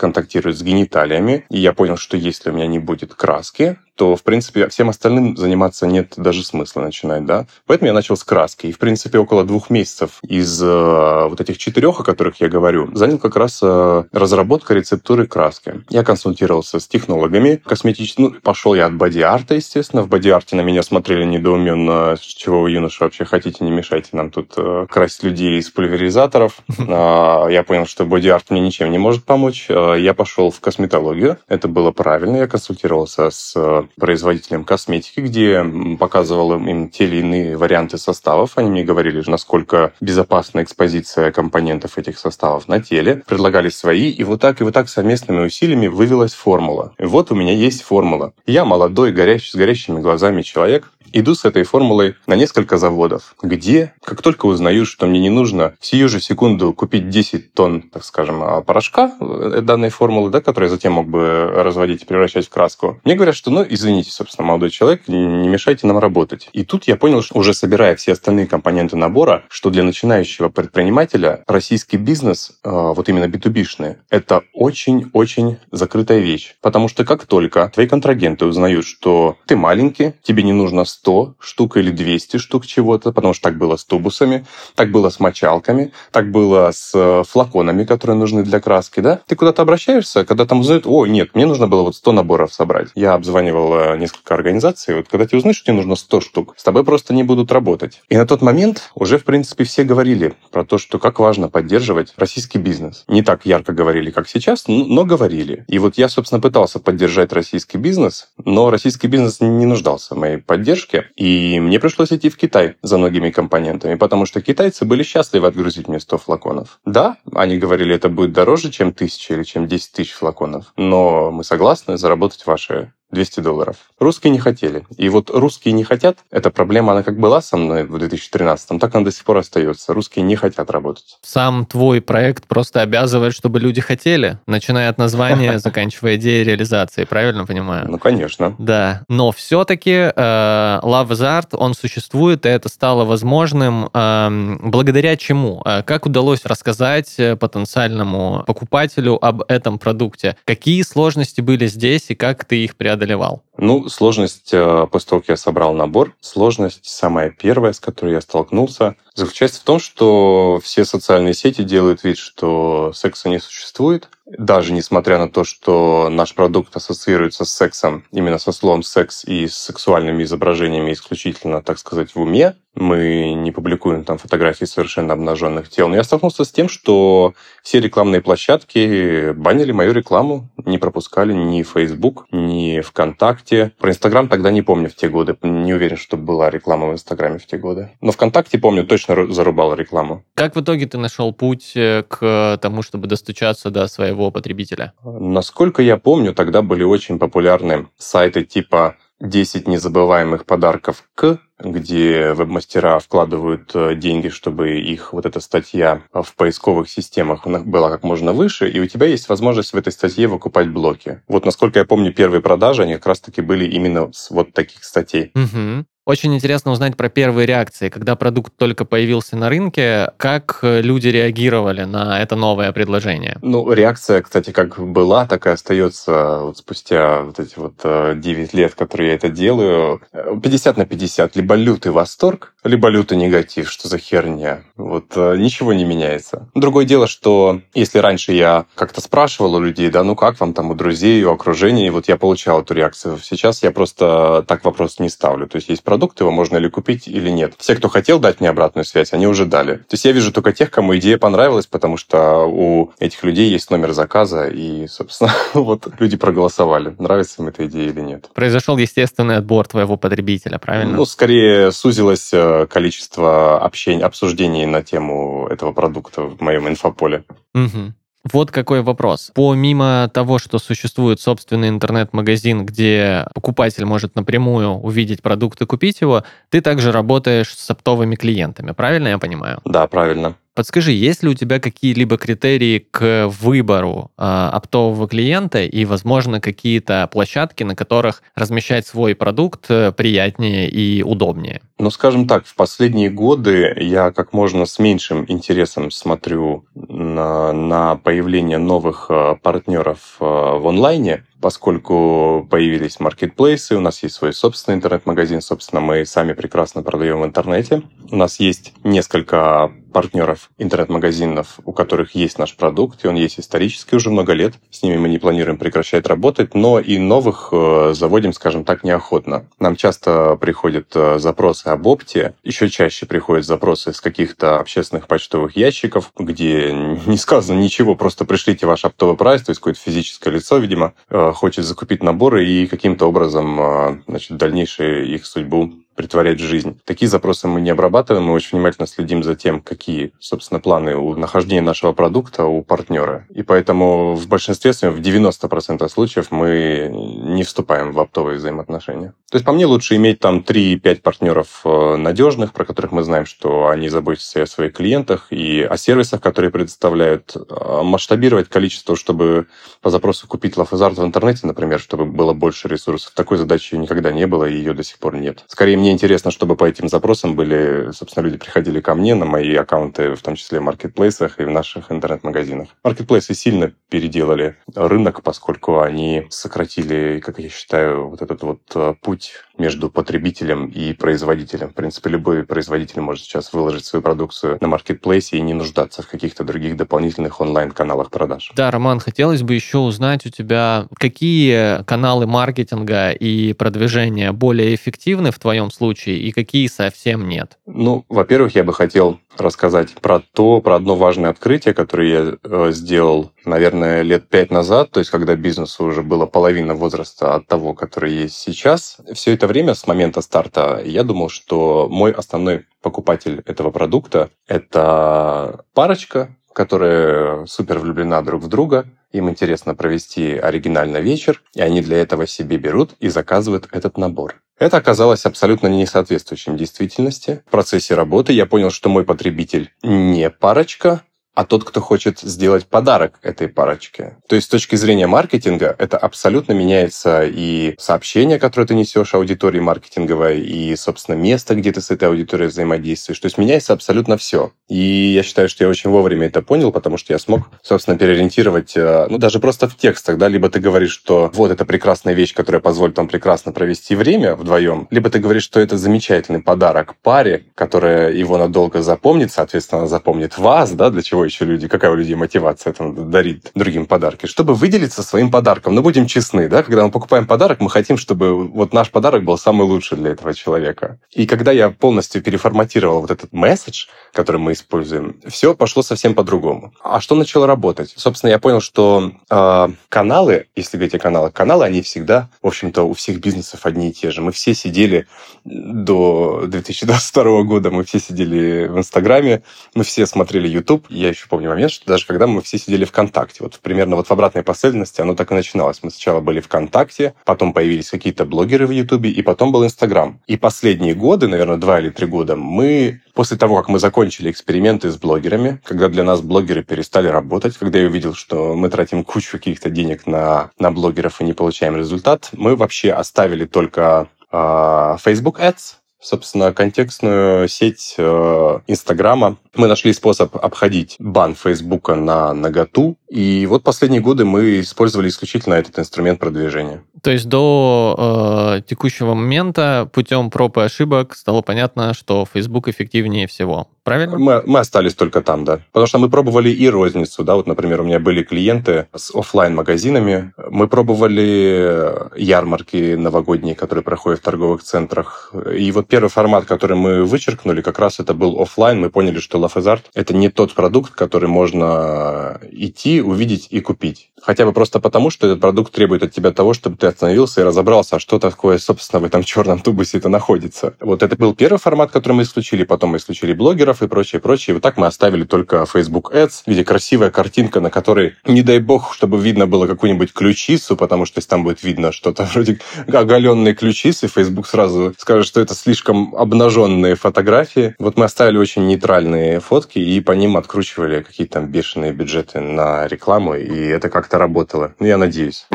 с 0.57 0.61
гениталиями. 0.61 1.45
И 1.49 1.59
я 1.59 1.73
понял, 1.73 1.97
что 1.97 2.17
если 2.17 2.49
у 2.49 2.53
меня 2.53 2.67
не 2.67 2.79
будет 2.79 3.13
краски, 3.13 3.77
то, 3.95 4.15
в 4.15 4.23
принципе, 4.23 4.67
всем 4.69 4.89
остальным 4.89 5.37
заниматься 5.37 5.85
нет 5.85 6.13
даже 6.17 6.43
смысла 6.43 6.81
начинать, 6.81 7.25
да. 7.25 7.45
Поэтому 7.67 7.87
я 7.87 7.93
начал 7.93 8.17
с 8.17 8.23
краски. 8.23 8.67
И, 8.67 8.71
в 8.71 8.79
принципе, 8.79 9.19
около 9.19 9.43
двух 9.43 9.69
месяцев 9.69 10.19
из 10.23 10.61
э, 10.61 11.27
вот 11.29 11.39
этих 11.39 11.57
четырех, 11.57 11.99
о 11.99 12.03
которых 12.03 12.41
я 12.41 12.49
говорю, 12.49 12.89
занял 12.95 13.19
как 13.19 13.35
раз 13.35 13.59
э, 13.61 14.03
разработка 14.11 14.73
рецептуры 14.73 15.27
краски. 15.27 15.83
Я 15.89 16.03
консультировался 16.03 16.79
с 16.79 16.87
технологами 16.87 17.61
косметическими. 17.63 18.23
Ну, 18.23 18.35
пошел 18.41 18.73
я 18.73 18.85
от 18.85 18.95
боди-арта, 18.95 19.55
естественно. 19.55 20.01
В 20.01 20.07
боди-арте 20.07 20.55
на 20.55 20.61
меня 20.61 20.81
смотрели 20.81 21.25
недоуменно, 21.25 22.15
с 22.15 22.21
чего 22.21 22.61
вы, 22.61 22.71
юноша, 22.71 23.03
вообще 23.03 23.25
хотите, 23.25 23.63
не 23.63 23.71
мешайте 23.71 24.09
нам 24.13 24.29
тут 24.29 24.53
э, 24.57 24.87
красить 24.89 25.23
людей 25.23 25.59
из 25.59 25.69
пульверизаторов. 25.69 26.59
Э, 26.79 27.47
я 27.51 27.63
понял, 27.67 27.85
что 27.85 28.05
боди-арт 28.05 28.49
мне 28.49 28.61
ничем 28.61 28.91
не 28.91 28.97
может 28.97 29.25
помочь. 29.25 29.67
Э, 29.69 29.95
я 29.99 30.13
пошел 30.13 30.51
в 30.51 30.59
косметологию. 30.59 31.37
Это 31.47 31.67
было 31.67 31.91
правильно. 31.91 32.37
Я 32.37 32.47
консультировался 32.47 33.29
с 33.29 33.82
э, 33.83 33.99
производителям 33.99 34.63
косметики, 34.63 35.19
где 35.19 35.63
показывал 35.99 36.53
им 36.53 36.89
те 36.89 37.05
или 37.05 37.17
иные 37.17 37.57
варианты 37.57 37.97
составов. 37.97 38.53
Они 38.55 38.69
мне 38.69 38.83
говорили, 38.83 39.23
насколько 39.27 39.93
безопасна 40.01 40.63
экспозиция 40.63 41.31
компонентов 41.31 41.97
этих 41.97 42.17
составов 42.19 42.67
на 42.67 42.81
теле, 42.81 43.23
предлагали 43.27 43.69
свои, 43.69 44.09
и 44.09 44.23
вот 44.23 44.41
так 44.41 44.61
и 44.61 44.63
вот 44.63 44.73
так 44.73 44.89
совместными 44.89 45.45
усилиями 45.45 45.87
вывелась 45.87 46.33
формула. 46.33 46.93
И 46.97 47.05
вот 47.05 47.31
у 47.31 47.35
меня 47.35 47.53
есть 47.53 47.83
формула. 47.83 48.33
Я 48.45 48.65
молодой, 48.65 49.11
горящий, 49.11 49.51
с 49.51 49.55
горящими 49.55 49.99
глазами 49.99 50.41
человек, 50.41 50.89
Иду 51.15 51.35
с 51.35 51.45
этой 51.45 51.61
формулой 51.61 52.15
на 52.25 52.35
несколько 52.35 52.79
заводов, 52.79 53.35
где, 53.39 53.93
как 54.03 54.23
только 54.23 54.47
узнаю, 54.47 54.83
что 54.83 55.05
мне 55.05 55.19
не 55.19 55.29
нужно 55.29 55.75
в 55.79 55.85
сию 55.85 56.09
же 56.09 56.19
секунду 56.19 56.73
купить 56.73 57.07
10 57.09 57.53
тонн, 57.53 57.83
так 57.83 58.03
скажем, 58.03 58.41
а, 58.41 58.61
порошка 58.61 59.13
э, 59.19 59.61
данной 59.61 59.89
формулы, 59.89 60.31
да, 60.31 60.41
которую 60.41 60.71
я 60.71 60.75
затем 60.75 60.93
мог 60.93 61.07
бы 61.07 61.51
разводить 61.53 62.01
и 62.01 62.05
превращать 62.05 62.47
в 62.47 62.49
краску, 62.49 62.99
мне 63.03 63.13
говорят, 63.13 63.35
что, 63.35 63.51
ну, 63.51 63.63
извините, 63.73 64.11
собственно, 64.11 64.47
молодой 64.47 64.69
человек, 64.69 65.07
не 65.07 65.47
мешайте 65.47 65.87
нам 65.87 65.97
работать. 65.97 66.49
И 66.53 66.63
тут 66.63 66.85
я 66.87 66.95
понял, 66.95 67.21
что 67.21 67.37
уже 67.37 67.53
собирая 67.53 67.95
все 67.95 68.13
остальные 68.13 68.47
компоненты 68.47 68.95
набора, 68.95 69.43
что 69.49 69.69
для 69.69 69.83
начинающего 69.83 70.49
предпринимателя 70.49 71.43
российский 71.47 71.97
бизнес, 71.97 72.51
э, 72.63 72.69
вот 72.69 73.09
именно 73.09 73.25
B2B-шный, 73.25 73.97
это 74.09 74.43
очень-очень 74.53 75.57
закрытая 75.71 76.19
вещь. 76.19 76.55
Потому 76.61 76.87
что 76.87 77.05
как 77.05 77.25
только 77.25 77.69
твои 77.73 77.87
контрагенты 77.87 78.45
узнают, 78.45 78.85
что 78.85 79.37
ты 79.45 79.55
маленький, 79.55 80.13
тебе 80.23 80.43
не 80.43 80.53
нужно 80.53 80.85
100 80.85 81.35
штук 81.39 81.77
или 81.77 81.91
200 81.91 82.37
штук 82.37 82.65
чего-то, 82.65 83.11
потому 83.11 83.33
что 83.33 83.43
так 83.43 83.57
было 83.57 83.75
с 83.75 83.85
тубусами, 83.85 84.45
так 84.75 84.91
было 84.91 85.09
с 85.09 85.19
мочалками, 85.19 85.91
так 86.11 86.31
было 86.31 86.71
с 86.71 86.91
э, 86.93 87.23
флаконами, 87.27 87.83
которые 87.83 88.17
нужны 88.17 88.43
для 88.43 88.59
краски, 88.59 88.99
да? 88.99 89.19
Ты 89.27 89.35
куда-то 89.35 89.61
обращаешься, 89.61 90.25
когда 90.25 90.45
там 90.45 90.59
узнают, 90.59 90.85
о, 90.85 91.05
нет, 91.05 91.35
мне 91.35 91.45
нужно 91.45 91.67
было 91.67 91.83
вот 91.83 91.95
100 91.95 92.11
наборов 92.11 92.53
собрать. 92.53 92.89
Я 92.95 93.13
обзванивал 93.13 93.62
э, 93.71 93.97
несколько 93.97 94.33
организаций, 94.33 94.95
вот 94.95 95.07
когда 95.07 95.25
ты 95.25 95.37
узнаешь, 95.37 95.57
что 95.57 95.67
тебе 95.67 95.77
нужно 95.77 95.95
100 95.95 96.21
штук, 96.21 96.53
с 96.57 96.63
тобой 96.63 96.83
просто 96.83 97.13
не 97.13 97.23
будут 97.23 97.51
работать. 97.51 98.01
И 98.09 98.17
на 98.17 98.25
тот 98.25 98.41
момент 98.41 98.89
уже, 98.95 99.17
в 99.17 99.23
принципе, 99.23 99.63
все 99.63 99.83
говорили 99.83 100.33
про 100.51 100.65
то, 100.65 100.77
что 100.77 100.99
как 100.99 101.19
важно 101.19 101.49
поддерживать 101.49 102.13
российский 102.17 102.57
бизнес. 102.57 103.03
Не 103.07 103.21
так 103.21 103.45
ярко 103.45 103.73
говорили, 103.73 104.11
как 104.11 104.27
сейчас, 104.27 104.65
но 104.67 105.05
говорили. 105.05 105.65
И 105.67 105.79
вот 105.79 105.97
я, 105.97 106.09
собственно, 106.09 106.41
пытался 106.41 106.79
поддержать 106.79 107.31
российский 107.33 107.77
бизнес, 107.77 108.29
но 108.43 108.69
российский 108.69 109.07
бизнес 109.07 109.39
не 109.39 109.65
нуждался 109.65 110.15
в 110.15 110.17
моей 110.17 110.37
поддержке. 110.37 111.09
И 111.15 111.59
мне 111.59 111.79
пришлось 111.79 112.11
идти 112.11 112.29
в 112.29 112.37
Китай 112.37 112.75
за 112.81 112.97
многими 112.97 113.29
компонентами, 113.29 113.95
потому 113.95 114.25
что 114.25 114.41
китайцы 114.41 114.85
были 114.85 115.03
счастливы 115.03 115.47
отгрузить 115.47 115.87
мне 115.87 115.99
100 115.99 116.17
флаконов. 116.17 116.79
Да, 116.85 117.17
они 117.33 117.57
говорили, 117.57 117.95
это 117.95 118.09
будет 118.09 118.33
дороже, 118.33 118.71
чем 118.71 118.93
тысяча 118.93 119.33
или 119.33 119.43
чем 119.43 119.67
10 119.67 119.91
тысяч 119.91 120.13
флаконов, 120.13 120.73
но 120.77 121.31
мы 121.31 121.43
согласны 121.43 121.97
заработать 121.97 122.45
ваши 122.45 122.91
200 123.13 123.41
долларов. 123.41 123.92
Русские 124.03 124.31
не 124.31 124.39
хотели. 124.39 124.85
И 124.97 125.07
вот 125.07 125.29
русские 125.29 125.73
не 125.73 125.85
хотят, 125.85 126.17
эта 126.29 126.51
проблема, 126.51 126.91
она 126.91 127.03
как 127.03 127.17
была 127.17 127.41
со 127.41 127.55
мной 127.55 127.85
в 127.85 127.97
2013, 127.97 128.79
так 128.79 128.93
она 128.95 129.05
до 129.05 129.11
сих 129.11 129.23
пор 129.23 129.37
остается. 129.37 129.93
Русские 129.93 130.23
не 130.23 130.35
хотят 130.35 130.69
работать. 130.69 131.17
Сам 131.21 131.65
твой 131.65 132.01
проект 132.01 132.45
просто 132.47 132.81
обязывает, 132.81 133.33
чтобы 133.33 133.61
люди 133.61 133.79
хотели, 133.79 134.39
начиная 134.45 134.89
от 134.89 134.97
названия, 134.97 135.57
заканчивая 135.63 136.17
идеей 136.17 136.43
реализации, 136.43 137.05
правильно 137.05 137.45
понимаю? 137.45 137.89
Ну, 137.89 137.97
конечно. 137.97 138.55
Да. 138.57 139.03
Но 139.07 139.31
все-таки 139.31 139.91
э, 139.91 140.79
Love 140.83 141.09
is 141.09 141.21
Art, 141.21 141.47
он 141.53 141.73
существует, 141.73 142.45
и 142.45 142.49
это 142.49 142.67
стало 142.67 143.05
возможным 143.05 143.89
э, 143.93 144.57
благодаря 144.61 145.15
чему? 145.15 145.61
Э, 145.65 145.81
как 145.83 146.05
удалось 146.05 146.43
рассказать 146.43 147.15
э, 147.17 147.37
потенциальному 147.37 148.43
покупателю 148.45 149.17
об 149.23 149.43
этом 149.47 149.79
продукте? 149.79 150.35
Какие 150.43 150.81
сложности 150.81 151.39
были 151.39 151.67
здесь, 151.67 152.09
и 152.09 152.15
как 152.15 152.43
ты 152.43 152.65
их 152.65 152.75
преодолевал? 152.75 153.43
Ну, 153.57 153.87
сложность, 153.87 154.53
э, 154.53 154.87
после 154.91 155.09
того, 155.09 155.21
как 155.21 155.29
я 155.29 155.37
собрал 155.37 155.73
набор, 155.73 156.15
сложность 156.21 156.85
самая 156.85 157.29
первая, 157.29 157.73
с 157.73 157.79
которой 157.79 158.13
я 158.13 158.21
столкнулся, 158.21 158.95
заключается 159.15 159.61
в 159.61 159.63
том, 159.63 159.79
что 159.79 160.59
все 160.63 160.85
социальные 160.85 161.33
сети 161.33 161.63
делают 161.63 162.03
вид, 162.03 162.17
что 162.17 162.91
секса 162.93 163.29
не 163.29 163.39
существует, 163.39 164.09
даже 164.25 164.73
несмотря 164.73 165.17
на 165.17 165.29
то, 165.29 165.43
что 165.43 166.09
наш 166.09 166.33
продукт 166.33 166.75
ассоциируется 166.75 167.45
с 167.45 167.53
сексом, 167.53 168.05
именно 168.11 168.37
со 168.37 168.51
словом 168.51 168.83
секс 168.83 169.25
и 169.25 169.47
с 169.47 169.55
сексуальными 169.55 170.23
изображениями 170.23 170.93
исключительно, 170.93 171.61
так 171.61 171.77
сказать, 171.77 172.15
в 172.15 172.21
уме, 172.21 172.55
мы 172.75 173.33
не 173.33 173.51
публикуем 173.51 174.03
там 174.03 174.17
фотографии 174.17 174.65
совершенно 174.65 175.13
обнаженных 175.13 175.69
тел. 175.69 175.89
Но 175.89 175.95
я 175.95 176.03
столкнулся 176.03 176.43
с 176.43 176.51
тем, 176.51 176.69
что 176.69 177.35
все 177.61 177.79
рекламные 177.79 178.21
площадки 178.21 179.31
банили 179.33 179.71
мою 179.71 179.93
рекламу, 179.93 180.49
не 180.65 180.79
пропускали 180.79 181.33
ни 181.33 181.61
Facebook, 181.61 182.25
ни 182.31 182.81
ВКонтакте. 182.81 183.73
Про 183.77 183.91
Инстаграм 183.91 184.27
тогда 184.27 184.49
не 184.49 184.63
помню 184.63 184.89
в 184.89 184.95
те 184.95 185.07
годы. 185.07 185.37
Не 185.43 185.73
уверен, 185.73 185.97
что 185.97 186.17
была 186.17 186.49
реклама 186.49 186.87
в 186.87 186.93
Инстаграме 186.93 187.37
в 187.37 187.45
те 187.45 187.57
годы. 187.57 187.91
Но 188.01 188.11
ВКонтакте, 188.11 188.57
помню, 188.57 188.85
точно 188.85 189.02
зарубал 189.07 189.73
рекламу. 189.75 190.23
Как 190.35 190.55
в 190.55 190.61
итоге 190.61 190.85
ты 190.85 190.97
нашел 190.97 191.33
путь 191.33 191.73
э, 191.75 192.03
к 192.07 192.57
тому, 192.61 192.81
чтобы 192.81 193.07
достучаться 193.07 193.69
до 193.69 193.87
своего 193.87 194.31
потребителя? 194.31 194.93
Насколько 195.03 195.81
я 195.81 195.97
помню, 195.97 196.33
тогда 196.33 196.61
были 196.61 196.83
очень 196.83 197.19
популярны 197.19 197.87
сайты 197.97 198.43
типа 198.43 198.97
10 199.19 199.67
незабываемых 199.67 200.45
подарков 200.45 201.03
к 201.15 201.39
где 201.63 202.33
веб-мастера 202.33 202.99
вкладывают 202.99 203.71
э, 203.73 203.95
деньги, 203.95 204.29
чтобы 204.29 204.79
их 204.79 205.13
вот 205.13 205.25
эта 205.25 205.39
статья 205.39 206.03
в 206.11 206.35
поисковых 206.35 206.89
системах 206.89 207.47
была 207.47 207.89
как 207.89 208.03
можно 208.03 208.33
выше, 208.33 208.69
и 208.69 208.79
у 208.79 208.87
тебя 208.87 209.07
есть 209.07 209.29
возможность 209.29 209.73
в 209.73 209.77
этой 209.77 209.93
статье 209.93 210.27
выкупать 210.27 210.69
блоки. 210.69 211.21
Вот 211.27 211.45
насколько 211.45 211.79
я 211.79 211.85
помню, 211.85 212.13
первые 212.13 212.41
продажи, 212.41 212.83
они 212.83 212.95
как 212.95 213.07
раз-таки 213.07 213.41
были 213.41 213.65
именно 213.65 214.11
с 214.11 214.29
вот 214.29 214.53
таких 214.53 214.83
статей. 214.83 215.31
Угу. 215.35 215.85
Очень 216.05 216.35
интересно 216.35 216.71
узнать 216.71 216.97
про 216.97 217.07
первые 217.07 217.45
реакции, 217.45 217.87
когда 217.87 218.17
продукт 218.17 218.51
только 218.57 218.83
появился 218.83 219.37
на 219.37 219.47
рынке, 219.47 220.11
как 220.17 220.59
э, 220.61 220.81
люди 220.81 221.07
реагировали 221.07 221.83
на 221.83 222.21
это 222.21 222.35
новое 222.35 222.73
предложение? 222.73 223.37
Ну, 223.41 223.71
реакция, 223.71 224.21
кстати, 224.21 224.51
как 224.51 224.77
была, 224.79 225.25
так 225.25 225.47
и 225.47 225.51
остается 225.51 226.39
вот 226.39 226.57
спустя 226.57 227.21
вот 227.21 227.39
эти 227.39 227.57
вот 227.57 227.75
9 228.19 228.53
э, 228.53 228.57
лет, 228.57 228.75
которые 228.75 229.09
я 229.09 229.15
это 229.15 229.29
делаю. 229.29 230.01
50 230.11 230.75
на 230.75 230.85
50. 230.85 231.37
Либо 231.37 231.55
лютый 231.55 231.93
восторг, 231.93 232.52
либо 232.63 232.87
лютый 232.87 233.17
негатив. 233.17 233.69
Что 233.71 233.87
за 233.87 233.97
херня? 233.97 234.63
Вот 234.75 235.13
э, 235.15 235.35
ничего 235.37 235.73
не 235.73 235.83
меняется. 235.83 236.49
Другое 236.55 236.85
дело, 236.85 237.07
что 237.07 237.61
если 237.73 237.99
раньше 237.99 238.33
я 238.33 238.65
как-то 238.75 239.01
спрашивал 239.01 239.55
у 239.55 239.59
людей, 239.59 239.89
да, 239.89 240.03
ну 240.03 240.15
как 240.15 240.39
вам 240.39 240.53
там 240.53 240.71
у 240.71 240.75
друзей, 240.75 241.23
у 241.23 241.31
окружения, 241.31 241.87
и 241.87 241.89
вот 241.89 242.07
я 242.07 242.17
получал 242.17 242.61
эту 242.61 242.73
реакцию. 242.73 243.17
Сейчас 243.21 243.63
я 243.63 243.71
просто 243.71 244.45
так 244.47 244.63
вопрос 244.65 244.99
не 244.99 245.09
ставлю. 245.09 245.47
То 245.47 245.57
есть 245.57 245.69
есть 245.69 245.83
продукт, 245.83 246.19
его 246.19 246.31
можно 246.31 246.57
ли 246.57 246.69
купить 246.69 247.07
или 247.07 247.29
нет. 247.29 247.53
Все, 247.57 247.75
кто 247.75 247.89
хотел 247.89 248.19
дать 248.19 248.39
мне 248.39 248.49
обратную 248.49 248.85
связь, 248.85 249.13
они 249.13 249.27
уже 249.27 249.45
дали. 249.45 249.75
То 249.75 249.93
есть 249.93 250.05
я 250.05 250.11
вижу 250.11 250.31
только 250.31 250.53
тех, 250.53 250.71
кому 250.71 250.95
идея 250.97 251.17
понравилась, 251.17 251.67
потому 251.67 251.97
что 251.97 252.45
у 252.45 252.91
этих 252.99 253.23
людей 253.23 253.49
есть 253.49 253.69
номер 253.71 253.93
заказа, 253.93 254.47
и, 254.47 254.87
собственно, 254.87 255.33
вот 255.53 255.87
люди 255.99 256.17
проголосовали, 256.17 256.95
нравится 256.99 257.41
им 257.41 257.49
эта 257.49 257.65
идея 257.65 257.89
или 257.89 258.01
нет. 258.01 258.29
Произошел 258.33 258.77
естественный 258.77 259.37
отбор 259.37 259.67
твоего 259.67 259.97
потребителя, 259.97 260.57
правильно? 260.59 260.95
Ну, 260.95 261.05
скорее 261.05 261.71
сузилось 261.71 262.29
э, 262.33 262.52
количество 262.69 263.59
общений, 263.59 264.03
обсуждений 264.03 264.65
на 264.65 264.81
тему 264.83 265.47
этого 265.49 265.73
продукта 265.73 266.21
в 266.21 266.41
моем 266.41 266.67
инфополе. 266.67 267.23
Угу. 267.53 267.93
Вот 268.31 268.51
какой 268.51 268.81
вопрос. 268.81 269.31
Помимо 269.35 270.09
того, 270.13 270.39
что 270.39 270.57
существует 270.57 271.19
собственный 271.19 271.67
интернет-магазин, 271.67 272.65
где 272.65 273.25
покупатель 273.33 273.83
может 273.83 274.15
напрямую 274.15 274.69
увидеть 274.75 275.21
продукт 275.21 275.61
и 275.61 275.65
купить 275.65 275.99
его, 275.99 276.23
ты 276.49 276.61
также 276.61 276.93
работаешь 276.93 277.53
с 277.53 277.69
оптовыми 277.69 278.15
клиентами, 278.15 278.71
правильно 278.71 279.09
я 279.09 279.17
понимаю? 279.17 279.59
Да, 279.65 279.87
правильно. 279.87 280.35
Подскажи, 280.55 280.91
есть 280.91 281.23
ли 281.23 281.29
у 281.29 281.33
тебя 281.33 281.59
какие-либо 281.59 282.17
критерии 282.17 282.85
к 282.91 283.27
выбору 283.27 284.11
э, 284.17 284.21
оптового 284.23 285.07
клиента 285.07 285.63
и, 285.63 285.83
возможно, 285.83 286.39
какие-то 286.39 287.09
площадки, 287.11 287.63
на 287.63 287.75
которых 287.75 288.21
размещать 288.35 288.85
свой 288.85 289.15
продукт 289.15 289.65
э, 289.69 289.91
приятнее 289.91 290.69
и 290.69 291.01
удобнее? 291.01 291.61
Ну, 291.79 291.89
скажем 291.89 292.27
так, 292.27 292.45
в 292.45 292.55
последние 292.55 293.09
годы 293.09 293.75
я 293.79 294.11
как 294.11 294.31
можно 294.31 294.65
с 294.65 294.77
меньшим 294.77 295.25
интересом 295.27 295.89
смотрю 295.89 296.65
на, 296.75 297.51
на 297.51 297.95
появление 297.95 298.59
новых 298.59 299.07
э, 299.09 299.35
партнеров 299.41 300.17
э, 300.19 300.23
в 300.23 300.67
онлайне 300.67 301.25
поскольку 301.43 302.47
появились 302.49 303.01
маркетплейсы, 303.01 303.75
у 303.75 303.81
нас 303.81 304.01
есть 304.01 304.15
свой 304.15 304.31
собственный 304.31 304.77
интернет-магазин, 304.77 305.41
собственно, 305.41 305.81
мы 305.81 306.05
сами 306.05 306.31
прекрасно 306.31 306.83
продаем 306.83 307.19
в 307.19 307.25
интернете. 307.25 307.81
У 308.09 308.15
нас 308.15 308.39
есть 308.39 308.71
несколько 308.85 309.69
партнеров 309.91 310.51
интернет-магазинов, 310.57 311.59
у 311.65 311.73
которых 311.73 312.15
есть 312.15 312.39
наш 312.39 312.55
продукт, 312.55 313.03
и 313.03 313.09
он 313.09 313.15
есть 313.15 313.41
исторически 313.41 313.93
уже 313.93 314.09
много 314.09 314.31
лет. 314.31 314.53
С 314.71 314.83
ними 314.83 314.95
мы 314.95 315.09
не 315.09 315.17
планируем 315.17 315.57
прекращать 315.57 316.07
работать, 316.07 316.55
но 316.55 316.79
и 316.79 316.97
новых 316.97 317.49
э, 317.51 317.91
заводим, 317.93 318.31
скажем 318.31 318.63
так, 318.63 318.85
неохотно. 318.85 319.45
Нам 319.59 319.75
часто 319.75 320.37
приходят 320.37 320.87
э, 320.95 321.19
запросы 321.63 321.67
об 321.67 321.87
опте, 321.87 322.33
еще 322.43 322.69
чаще 322.69 323.05
приходят 323.05 323.45
запросы 323.45 323.93
с 323.93 324.01
каких-то 324.01 324.59
общественных 324.59 325.07
почтовых 325.07 325.55
ящиков, 325.55 326.11
где 326.17 326.71
не 327.05 327.17
сказано 327.17 327.59
ничего, 327.59 327.95
просто 327.95 328.25
пришлите 328.25 328.65
ваш 328.65 328.85
оптовый 328.85 329.17
прайс, 329.17 329.41
то 329.41 329.51
есть 329.51 329.59
какое-то 329.59 329.79
физическое 329.79 330.31
лицо, 330.31 330.57
видимо, 330.57 330.93
э, 331.09 331.31
хочет 331.33 331.65
закупить 331.65 332.03
наборы 332.03 332.45
и 332.45 332.67
каким-то 332.67 333.07
образом 333.07 333.59
а, 333.59 334.01
значит, 334.07 334.37
дальнейшую 334.37 335.13
их 335.13 335.25
судьбу 335.25 335.73
притворять 335.95 336.39
в 336.39 336.43
жизнь. 336.43 336.79
Такие 336.85 337.07
запросы 337.07 337.47
мы 337.47 337.61
не 337.61 337.69
обрабатываем, 337.69 338.25
мы 338.25 338.33
очень 338.33 338.57
внимательно 338.57 338.87
следим 338.87 339.23
за 339.23 339.35
тем, 339.35 339.61
какие, 339.61 340.13
собственно, 340.19 340.59
планы 340.59 340.95
у 340.95 341.15
нахождения 341.15 341.61
нашего 341.61 341.93
продукта 341.93 342.45
у 342.45 342.63
партнера. 342.63 343.25
И 343.29 343.43
поэтому 343.43 344.15
в 344.15 344.27
большинстве 344.27 344.73
своем, 344.73 344.93
в 344.93 344.99
90% 344.99 345.87
случаев 345.89 346.31
мы 346.31 346.89
не 346.91 347.43
вступаем 347.43 347.91
в 347.91 347.99
оптовые 347.99 348.37
взаимоотношения. 348.37 349.13
То 349.31 349.37
есть, 349.37 349.45
по 349.45 349.51
мне, 349.51 349.65
лучше 349.65 349.95
иметь 349.95 350.19
там 350.19 350.45
3-5 350.47 351.01
партнеров 351.01 351.61
э, 351.65 351.95
надежных, 351.95 352.53
про 352.53 352.65
которых 352.65 352.91
мы 352.91 353.03
знаем, 353.03 353.25
что 353.25 353.67
они 353.67 353.89
заботятся 353.89 354.43
о 354.43 354.45
своих 354.45 354.73
клиентах 354.73 355.27
и 355.31 355.61
о 355.61 355.75
сервисах, 355.77 356.21
которые 356.21 356.51
предоставляют, 356.51 357.35
а 357.49 357.83
масштабировать 357.83 358.49
количество, 358.49 358.95
чтобы 358.95 359.47
по 359.81 359.89
запросу 359.89 360.27
купить 360.27 360.57
лафазарт 360.57 360.97
в 360.97 361.03
интернете, 361.03 361.47
например, 361.47 361.79
чтобы 361.79 362.05
было 362.05 362.33
больше 362.33 362.67
ресурсов. 362.67 363.13
Такой 363.15 363.37
задачи 363.37 363.75
никогда 363.75 364.11
не 364.11 364.27
было, 364.27 364.45
и 364.45 364.55
ее 364.55 364.73
до 364.73 364.83
сих 364.83 364.99
пор 364.99 365.15
нет. 365.15 365.43
Скорее, 365.47 365.77
мне 365.83 365.91
интересно, 365.91 366.31
чтобы 366.31 366.55
по 366.55 366.63
этим 366.63 366.87
запросам 366.87 367.35
были, 367.35 367.91
собственно, 367.91 368.23
люди 368.23 368.37
приходили 368.37 368.79
ко 368.79 368.95
мне 368.95 369.15
на 369.15 369.25
мои 369.25 369.53
аккаунты, 369.53 370.15
в 370.15 370.21
том 370.21 370.37
числе 370.37 370.61
в 370.61 370.63
маркетплейсах 370.63 371.41
и 371.41 371.43
в 371.43 371.49
наших 371.49 371.91
интернет-магазинах. 371.91 372.69
Маркетплейсы 372.85 373.33
сильно 373.33 373.73
переделали 373.89 374.55
рынок, 374.73 375.23
поскольку 375.23 375.81
они 375.81 376.25
сократили, 376.29 377.19
как 377.19 377.37
я 377.37 377.49
считаю, 377.49 378.07
вот 378.07 378.21
этот 378.21 378.43
вот 378.43 378.61
э, 378.75 378.93
путь 379.01 379.33
между 379.57 379.89
потребителем 379.89 380.67
и 380.67 380.93
производителем. 380.93 381.69
В 381.69 381.73
принципе, 381.73 382.09
любой 382.09 382.43
производитель 382.43 383.01
может 383.01 383.23
сейчас 383.23 383.53
выложить 383.53 383.85
свою 383.85 384.01
продукцию 384.01 384.57
на 384.61 384.67
маркетплейсе 384.67 385.37
и 385.37 385.41
не 385.41 385.53
нуждаться 385.53 386.01
в 386.01 386.07
каких-то 386.07 386.43
других 386.43 386.75
дополнительных 386.75 387.39
онлайн-каналах 387.39 388.09
продаж. 388.09 388.51
Да, 388.55 388.71
Роман, 388.71 388.99
хотелось 388.99 389.43
бы 389.43 389.53
еще 389.53 389.77
узнать 389.77 390.25
у 390.25 390.29
тебя, 390.29 390.87
какие 390.97 391.83
каналы 391.83 392.25
маркетинга 392.25 393.11
и 393.11 393.53
продвижения 393.53 394.31
более 394.31 394.75
эффективны 394.75 395.31
в 395.31 395.39
твоем 395.39 395.71
случае 395.71 396.17
и 396.17 396.31
какие 396.31 396.67
совсем 396.67 397.27
нет? 397.27 397.57
Ну, 397.65 398.05
во-первых, 398.09 398.55
я 398.55 398.63
бы 398.63 398.73
хотел 398.73 399.19
рассказать 399.37 399.93
про 400.01 400.19
то, 400.19 400.61
про 400.61 400.75
одно 400.75 400.95
важное 400.95 401.29
открытие, 401.29 401.73
которое 401.73 402.09
я 402.09 402.37
э, 402.43 402.71
сделал, 402.71 403.31
наверное, 403.45 404.01
лет 404.01 404.27
пять 404.29 404.51
назад, 404.51 404.91
то 404.91 404.99
есть 404.99 405.09
когда 405.09 405.35
бизнесу 405.35 405.85
уже 405.85 406.03
было 406.03 406.25
половина 406.25 406.75
возраста 406.75 407.35
от 407.35 407.47
того, 407.47 407.73
который 407.73 408.13
есть 408.13 408.35
сейчас. 408.35 408.97
Все 409.13 409.33
это 409.33 409.42
время 409.47 409.73
с 409.73 409.87
момента 409.87 410.21
старта 410.21 410.81
я 410.83 411.03
думал, 411.03 411.29
что 411.29 411.87
мой 411.89 412.11
основной 412.11 412.65
покупатель 412.81 413.41
этого 413.45 413.71
продукта– 413.71 414.29
это 414.47 415.65
парочка, 415.73 416.35
которая 416.53 417.45
супер 417.45 417.79
влюблена 417.79 418.21
друг 418.21 418.43
в 418.43 418.47
друга, 418.47 418.85
им 419.11 419.29
интересно 419.29 419.75
провести 419.75 420.33
оригинальный 420.33 421.01
вечер, 421.01 421.41
и 421.53 421.61
они 421.61 421.81
для 421.81 421.97
этого 421.97 422.27
себе 422.27 422.57
берут 422.57 422.93
и 422.99 423.09
заказывают 423.09 423.67
этот 423.71 423.97
набор. 423.97 424.41
Это 424.59 424.77
оказалось 424.77 425.25
абсолютно 425.25 425.67
не 425.67 425.85
соответствующим 425.85 426.57
действительности. 426.57 427.43
В 427.47 427.51
процессе 427.51 427.95
работы 427.95 428.33
я 428.33 428.45
понял, 428.45 428.69
что 428.69 428.89
мой 428.89 429.03
потребитель 429.03 429.71
не 429.81 430.29
парочка, 430.29 431.01
а 431.35 431.45
тот, 431.45 431.63
кто 431.63 431.81
хочет 431.81 432.19
сделать 432.19 432.67
подарок 432.67 433.19
этой 433.21 433.47
парочке. 433.47 434.17
То 434.27 434.35
есть 434.35 434.47
с 434.47 434.49
точки 434.49 434.75
зрения 434.75 435.07
маркетинга 435.07 435.75
это 435.77 435.97
абсолютно 435.97 436.53
меняется 436.53 437.23
и 437.23 437.75
сообщение, 437.79 438.39
которое 438.39 438.67
ты 438.67 438.75
несешь 438.75 439.13
аудитории 439.13 439.59
маркетинговой, 439.59 440.41
и, 440.41 440.75
собственно, 440.75 441.15
место, 441.15 441.55
где 441.55 441.71
ты 441.71 441.81
с 441.81 441.89
этой 441.91 442.07
аудиторией 442.07 442.49
взаимодействуешь. 442.49 443.19
То 443.19 443.25
есть 443.25 443.37
меняется 443.37 443.73
абсолютно 443.73 444.17
все. 444.17 444.51
И 444.69 444.77
я 444.77 445.23
считаю, 445.23 445.49
что 445.49 445.63
я 445.63 445.69
очень 445.69 445.89
вовремя 445.89 446.27
это 446.27 446.41
понял, 446.41 446.71
потому 446.71 446.97
что 446.97 447.13
я 447.13 447.19
смог, 447.19 447.49
собственно, 447.61 447.97
переориентировать, 447.97 448.73
э, 448.75 449.07
ну, 449.09 449.17
даже 449.17 449.39
просто 449.39 449.67
в 449.67 449.75
текстах, 449.75 450.17
да, 450.17 450.27
либо 450.27 450.49
ты 450.49 450.59
говоришь, 450.59 450.91
что 450.91 451.31
вот 451.33 451.51
это 451.51 451.65
прекрасная 451.65 452.13
вещь, 452.13 452.33
которая 452.33 452.61
позволит 452.61 452.97
вам 452.97 453.07
прекрасно 453.07 453.51
провести 453.51 453.95
время 453.95 454.35
вдвоем, 454.35 454.87
либо 454.91 455.09
ты 455.09 455.19
говоришь, 455.19 455.43
что 455.43 455.59
это 455.59 455.77
замечательный 455.77 456.41
подарок 456.41 456.95
паре, 457.01 457.45
которая 457.55 458.11
его 458.11 458.37
надолго 458.37 458.81
запомнит, 458.81 459.31
соответственно, 459.31 459.87
запомнит 459.87 460.37
вас, 460.37 460.71
да, 460.71 460.89
для 460.89 461.01
чего 461.01 461.22
еще 461.25 461.45
люди, 461.45 461.67
какая 461.67 461.91
у 461.91 461.95
людей 461.95 462.15
мотивация 462.15 462.73
там, 462.73 463.11
дарить 463.11 463.51
другим 463.55 463.85
подарки, 463.85 464.25
чтобы 464.25 464.53
выделиться 464.53 465.03
своим 465.03 465.31
подарком. 465.31 465.75
Но 465.75 465.81
будем 465.81 466.07
честны, 466.07 466.49
да, 466.49 466.63
когда 466.63 466.83
мы 466.83 466.91
покупаем 466.91 467.25
подарок, 467.25 467.59
мы 467.59 467.69
хотим, 467.69 467.97
чтобы 467.97 468.47
вот 468.47 468.73
наш 468.73 468.89
подарок 468.91 469.23
был 469.23 469.37
самый 469.37 469.63
лучший 469.63 469.97
для 469.97 470.11
этого 470.11 470.33
человека. 470.33 470.99
И 471.11 471.25
когда 471.25 471.51
я 471.51 471.69
полностью 471.69 472.21
переформатировал 472.21 473.01
вот 473.01 473.11
этот 473.11 473.33
месседж, 473.33 473.87
который 474.13 474.37
мы 474.37 474.53
используем, 474.53 475.19
все 475.27 475.55
пошло 475.55 475.81
совсем 475.81 476.13
по-другому. 476.13 476.73
А 476.83 477.01
что 477.01 477.15
начало 477.15 477.47
работать? 477.47 477.93
Собственно, 477.95 478.31
я 478.31 478.39
понял, 478.39 478.61
что 478.61 479.11
э, 479.29 479.67
каналы, 479.89 480.47
если 480.55 480.77
говорить 480.77 480.95
о 480.95 480.99
каналах, 480.99 481.33
каналы, 481.33 481.65
они 481.65 481.81
всегда, 481.81 482.29
в 482.41 482.47
общем-то, 482.47 482.83
у 482.83 482.93
всех 482.93 483.19
бизнесов 483.19 483.65
одни 483.65 483.89
и 483.89 483.93
те 483.93 484.11
же. 484.11 484.21
Мы 484.21 484.31
все 484.31 484.53
сидели 484.53 485.07
до 485.43 486.45
2022 486.47 487.43
года, 487.43 487.71
мы 487.71 487.83
все 487.83 487.99
сидели 487.99 488.67
в 488.67 488.77
Инстаграме, 488.77 489.43
мы 489.73 489.83
все 489.83 490.05
смотрели 490.05 490.47
YouTube. 490.47 490.85
Я 490.89 491.09
еще 491.13 491.27
помню 491.27 491.49
момент, 491.49 491.71
что 491.71 491.85
даже 491.85 492.05
когда 492.05 492.27
мы 492.27 492.41
все 492.41 492.57
сидели 492.57 492.85
ВКонтакте, 492.85 493.43
вот 493.43 493.59
примерно 493.59 493.95
вот 493.95 494.07
в 494.07 494.11
обратной 494.11 494.43
последовательности 494.43 495.01
оно 495.01 495.15
так 495.15 495.31
и 495.31 495.35
начиналось. 495.35 495.79
Мы 495.81 495.91
сначала 495.91 496.19
были 496.19 496.39
ВКонтакте, 496.39 497.13
потом 497.25 497.53
появились 497.53 497.89
какие-то 497.89 498.25
блогеры 498.25 498.67
в 498.67 498.71
Ютубе, 498.71 499.09
и 499.09 499.21
потом 499.21 499.51
был 499.51 499.65
Инстаграм. 499.65 500.19
И 500.27 500.37
последние 500.37 500.93
годы, 500.93 501.27
наверное, 501.27 501.57
два 501.57 501.79
или 501.79 501.89
три 501.89 502.07
года, 502.07 502.35
мы 502.35 503.01
после 503.13 503.37
того, 503.37 503.55
как 503.57 503.69
мы 503.69 503.79
закончили 503.79 504.31
эксперименты 504.31 504.89
с 504.89 504.97
блогерами, 504.97 505.61
когда 505.63 505.87
для 505.87 506.03
нас 506.03 506.21
блогеры 506.21 506.63
перестали 506.63 507.07
работать, 507.07 507.57
когда 507.57 507.79
я 507.79 507.87
увидел, 507.87 508.13
что 508.13 508.55
мы 508.55 508.69
тратим 508.69 509.03
кучу 509.03 509.33
каких-то 509.33 509.69
денег 509.69 510.07
на, 510.07 510.51
на 510.59 510.71
блогеров 510.71 511.21
и 511.21 511.23
не 511.23 511.33
получаем 511.33 511.77
результат, 511.77 512.29
мы 512.33 512.55
вообще 512.55 512.91
оставили 512.91 513.45
только 513.45 514.07
э, 514.31 514.97
Facebook 515.03 515.39
Ads, 515.39 515.75
собственно, 516.03 516.53
контекстную 516.53 517.47
сеть 517.47 517.95
э, 517.97 518.59
Инстаграма. 518.67 519.37
Мы 519.55 519.67
нашли 519.67 519.93
способ 519.93 520.35
обходить 520.35 520.95
бан 520.99 521.35
Фейсбука 521.35 521.95
на 521.95 522.33
наготу, 522.33 522.97
и 523.13 523.45
вот 523.45 523.61
последние 523.61 524.01
годы 524.01 524.25
мы 524.25 524.61
использовали 524.61 525.07
исключительно 525.07 525.53
этот 525.53 525.77
инструмент 525.77 526.19
продвижения. 526.19 526.81
То 527.03 527.11
есть 527.11 527.29
до 527.29 528.55
э, 528.57 528.61
текущего 528.67 529.13
момента 529.13 529.87
путем 529.93 530.31
проб 530.31 530.57
и 530.57 530.61
ошибок 530.61 531.15
стало 531.15 531.43
понятно, 531.43 531.93
что 531.93 532.25
Facebook 532.33 532.69
эффективнее 532.69 533.27
всего. 533.27 533.67
Правильно? 533.83 534.17
Мы, 534.17 534.41
мы 534.45 534.59
остались 534.59 534.95
только 534.95 535.21
там, 535.21 535.43
да. 535.43 535.59
Потому 535.73 535.87
что 535.87 535.99
мы 535.99 536.09
пробовали 536.09 536.49
и 536.49 536.69
розницу, 536.69 537.23
да, 537.23 537.35
вот, 537.35 537.45
например, 537.45 537.81
у 537.81 537.83
меня 537.83 537.99
были 537.99 538.23
клиенты 538.23 538.87
с 538.95 539.13
офлайн 539.13 539.53
магазинами 539.53 540.31
Мы 540.49 540.67
пробовали 540.67 541.93
ярмарки 542.17 542.95
новогодние, 542.95 543.55
которые 543.55 543.83
проходят 543.83 544.21
в 544.21 544.23
торговых 544.23 544.63
центрах. 544.63 545.33
И 545.55 545.71
вот 545.71 545.87
первый 545.87 546.07
формат, 546.09 546.45
который 546.45 546.77
мы 546.77 547.03
вычеркнули, 547.03 547.61
как 547.61 547.77
раз 547.77 547.99
это 547.99 548.13
был 548.13 548.41
офлайн. 548.41 548.79
Мы 548.79 548.89
поняли, 548.89 549.19
что 549.19 549.37
Лафазарт— 549.37 549.89
это 549.93 550.15
не 550.15 550.29
тот 550.29 550.53
продукт, 550.53 550.93
который 550.93 551.27
можно 551.27 552.39
идти, 552.49 553.02
увидеть 553.03 553.47
и 553.51 553.59
купить. 553.59 554.12
Хотя 554.25 554.45
бы 554.45 554.53
просто 554.53 554.79
потому, 554.79 555.09
что 555.09 555.27
этот 555.27 555.41
продукт 555.41 555.73
требует 555.73 556.03
от 556.03 556.11
тебя 556.11 556.31
того, 556.31 556.53
чтобы 556.53 556.77
ты 556.77 556.87
остановился 556.87 557.41
и 557.41 557.43
разобрался, 557.43 557.97
а 557.97 557.99
что 557.99 558.19
такое, 558.19 558.57
собственно, 558.57 559.01
в 559.01 559.03
этом 559.03 559.23
черном 559.23 559.59
тубусе 559.59 559.97
это 559.97 560.07
находится. 560.07 560.75
Вот 560.79 561.03
это 561.03 561.17
был 561.17 561.35
первый 561.35 561.57
формат, 561.57 561.91
который 561.91 562.13
мы 562.13 562.23
исключили, 562.23 562.63
потом 562.63 562.91
мы 562.91 562.97
исключили 562.97 563.33
блогеров 563.33 563.81
и 563.81 563.87
прочее, 563.87 564.21
прочее. 564.21 564.53
Вот 564.53 564.63
так 564.63 564.77
мы 564.77 564.87
оставили 564.87 565.25
только 565.25 565.65
Facebook 565.65 566.13
Ads 566.13 566.43
виде 566.53 566.63
красивая 566.63 567.09
картинка, 567.09 567.59
на 567.59 567.69
которой, 567.69 568.15
не 568.25 568.41
дай 568.41 568.59
бог, 568.59 568.93
чтобы 568.93 569.19
видно 569.19 569.47
было 569.47 569.67
какую-нибудь 569.67 570.13
ключицу, 570.13 570.77
потому 570.77 571.05
что 571.05 571.17
если 571.19 571.29
там 571.29 571.43
будет 571.43 571.63
видно 571.63 571.91
что-то 571.91 572.23
вроде 572.33 572.59
оголенной 572.87 573.53
ключицы, 573.53 574.07
Facebook 574.07 574.47
сразу 574.47 574.93
скажет, 574.97 575.25
что 575.27 575.41
это 575.41 575.53
слишком 575.53 576.15
обнаженные 576.15 576.95
фотографии. 576.95 577.75
Вот 577.79 577.97
мы 577.97 578.05
оставили 578.05 578.37
очень 578.37 578.67
нейтральные 578.67 579.39
фотки 579.39 579.79
и 579.79 579.99
по 579.99 580.13
ним 580.13 580.37
откручивали 580.37 581.01
какие-то 581.01 581.33
там 581.33 581.47
бешеные 581.47 581.91
бюджеты 581.93 582.39
на 582.39 582.87
рекламу, 582.87 583.35
и 583.35 583.67
это 583.67 583.89
как-то 583.89 584.12
работало. 584.17 584.73
Ну, 584.79 584.87
я 584.87 584.97
надеюсь. 584.97 585.45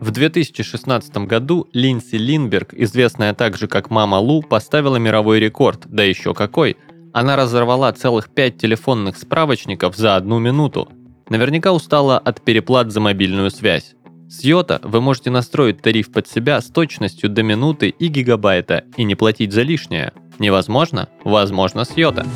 В 0.00 0.10
2016 0.10 1.16
году 1.18 1.68
Линдси 1.72 2.16
Линберг, 2.16 2.72
известная 2.72 3.34
также 3.34 3.68
как 3.68 3.90
Мама 3.90 4.16
Лу, 4.16 4.42
поставила 4.42 4.96
мировой 4.96 5.38
рекорд, 5.38 5.82
да 5.86 6.02
еще 6.02 6.34
какой. 6.34 6.76
Она 7.12 7.36
разорвала 7.36 7.92
целых 7.92 8.30
пять 8.30 8.58
телефонных 8.58 9.16
справочников 9.16 9.96
за 9.96 10.16
одну 10.16 10.38
минуту. 10.38 10.88
Наверняка 11.28 11.72
устала 11.72 12.18
от 12.18 12.40
переплат 12.40 12.90
за 12.90 13.00
мобильную 13.00 13.50
связь. 13.50 13.94
С 14.28 14.44
Йота 14.44 14.80
вы 14.82 15.00
можете 15.00 15.30
настроить 15.30 15.82
тариф 15.82 16.10
под 16.10 16.26
себя 16.26 16.60
с 16.60 16.66
точностью 16.66 17.30
до 17.30 17.42
минуты 17.42 17.88
и 17.88 18.08
гигабайта 18.08 18.84
и 18.96 19.04
не 19.04 19.14
платить 19.14 19.52
за 19.52 19.62
лишнее. 19.62 20.12
Невозможно? 20.38 21.08
Возможно 21.24 21.84
с 21.84 21.96
Йота. 21.96 22.26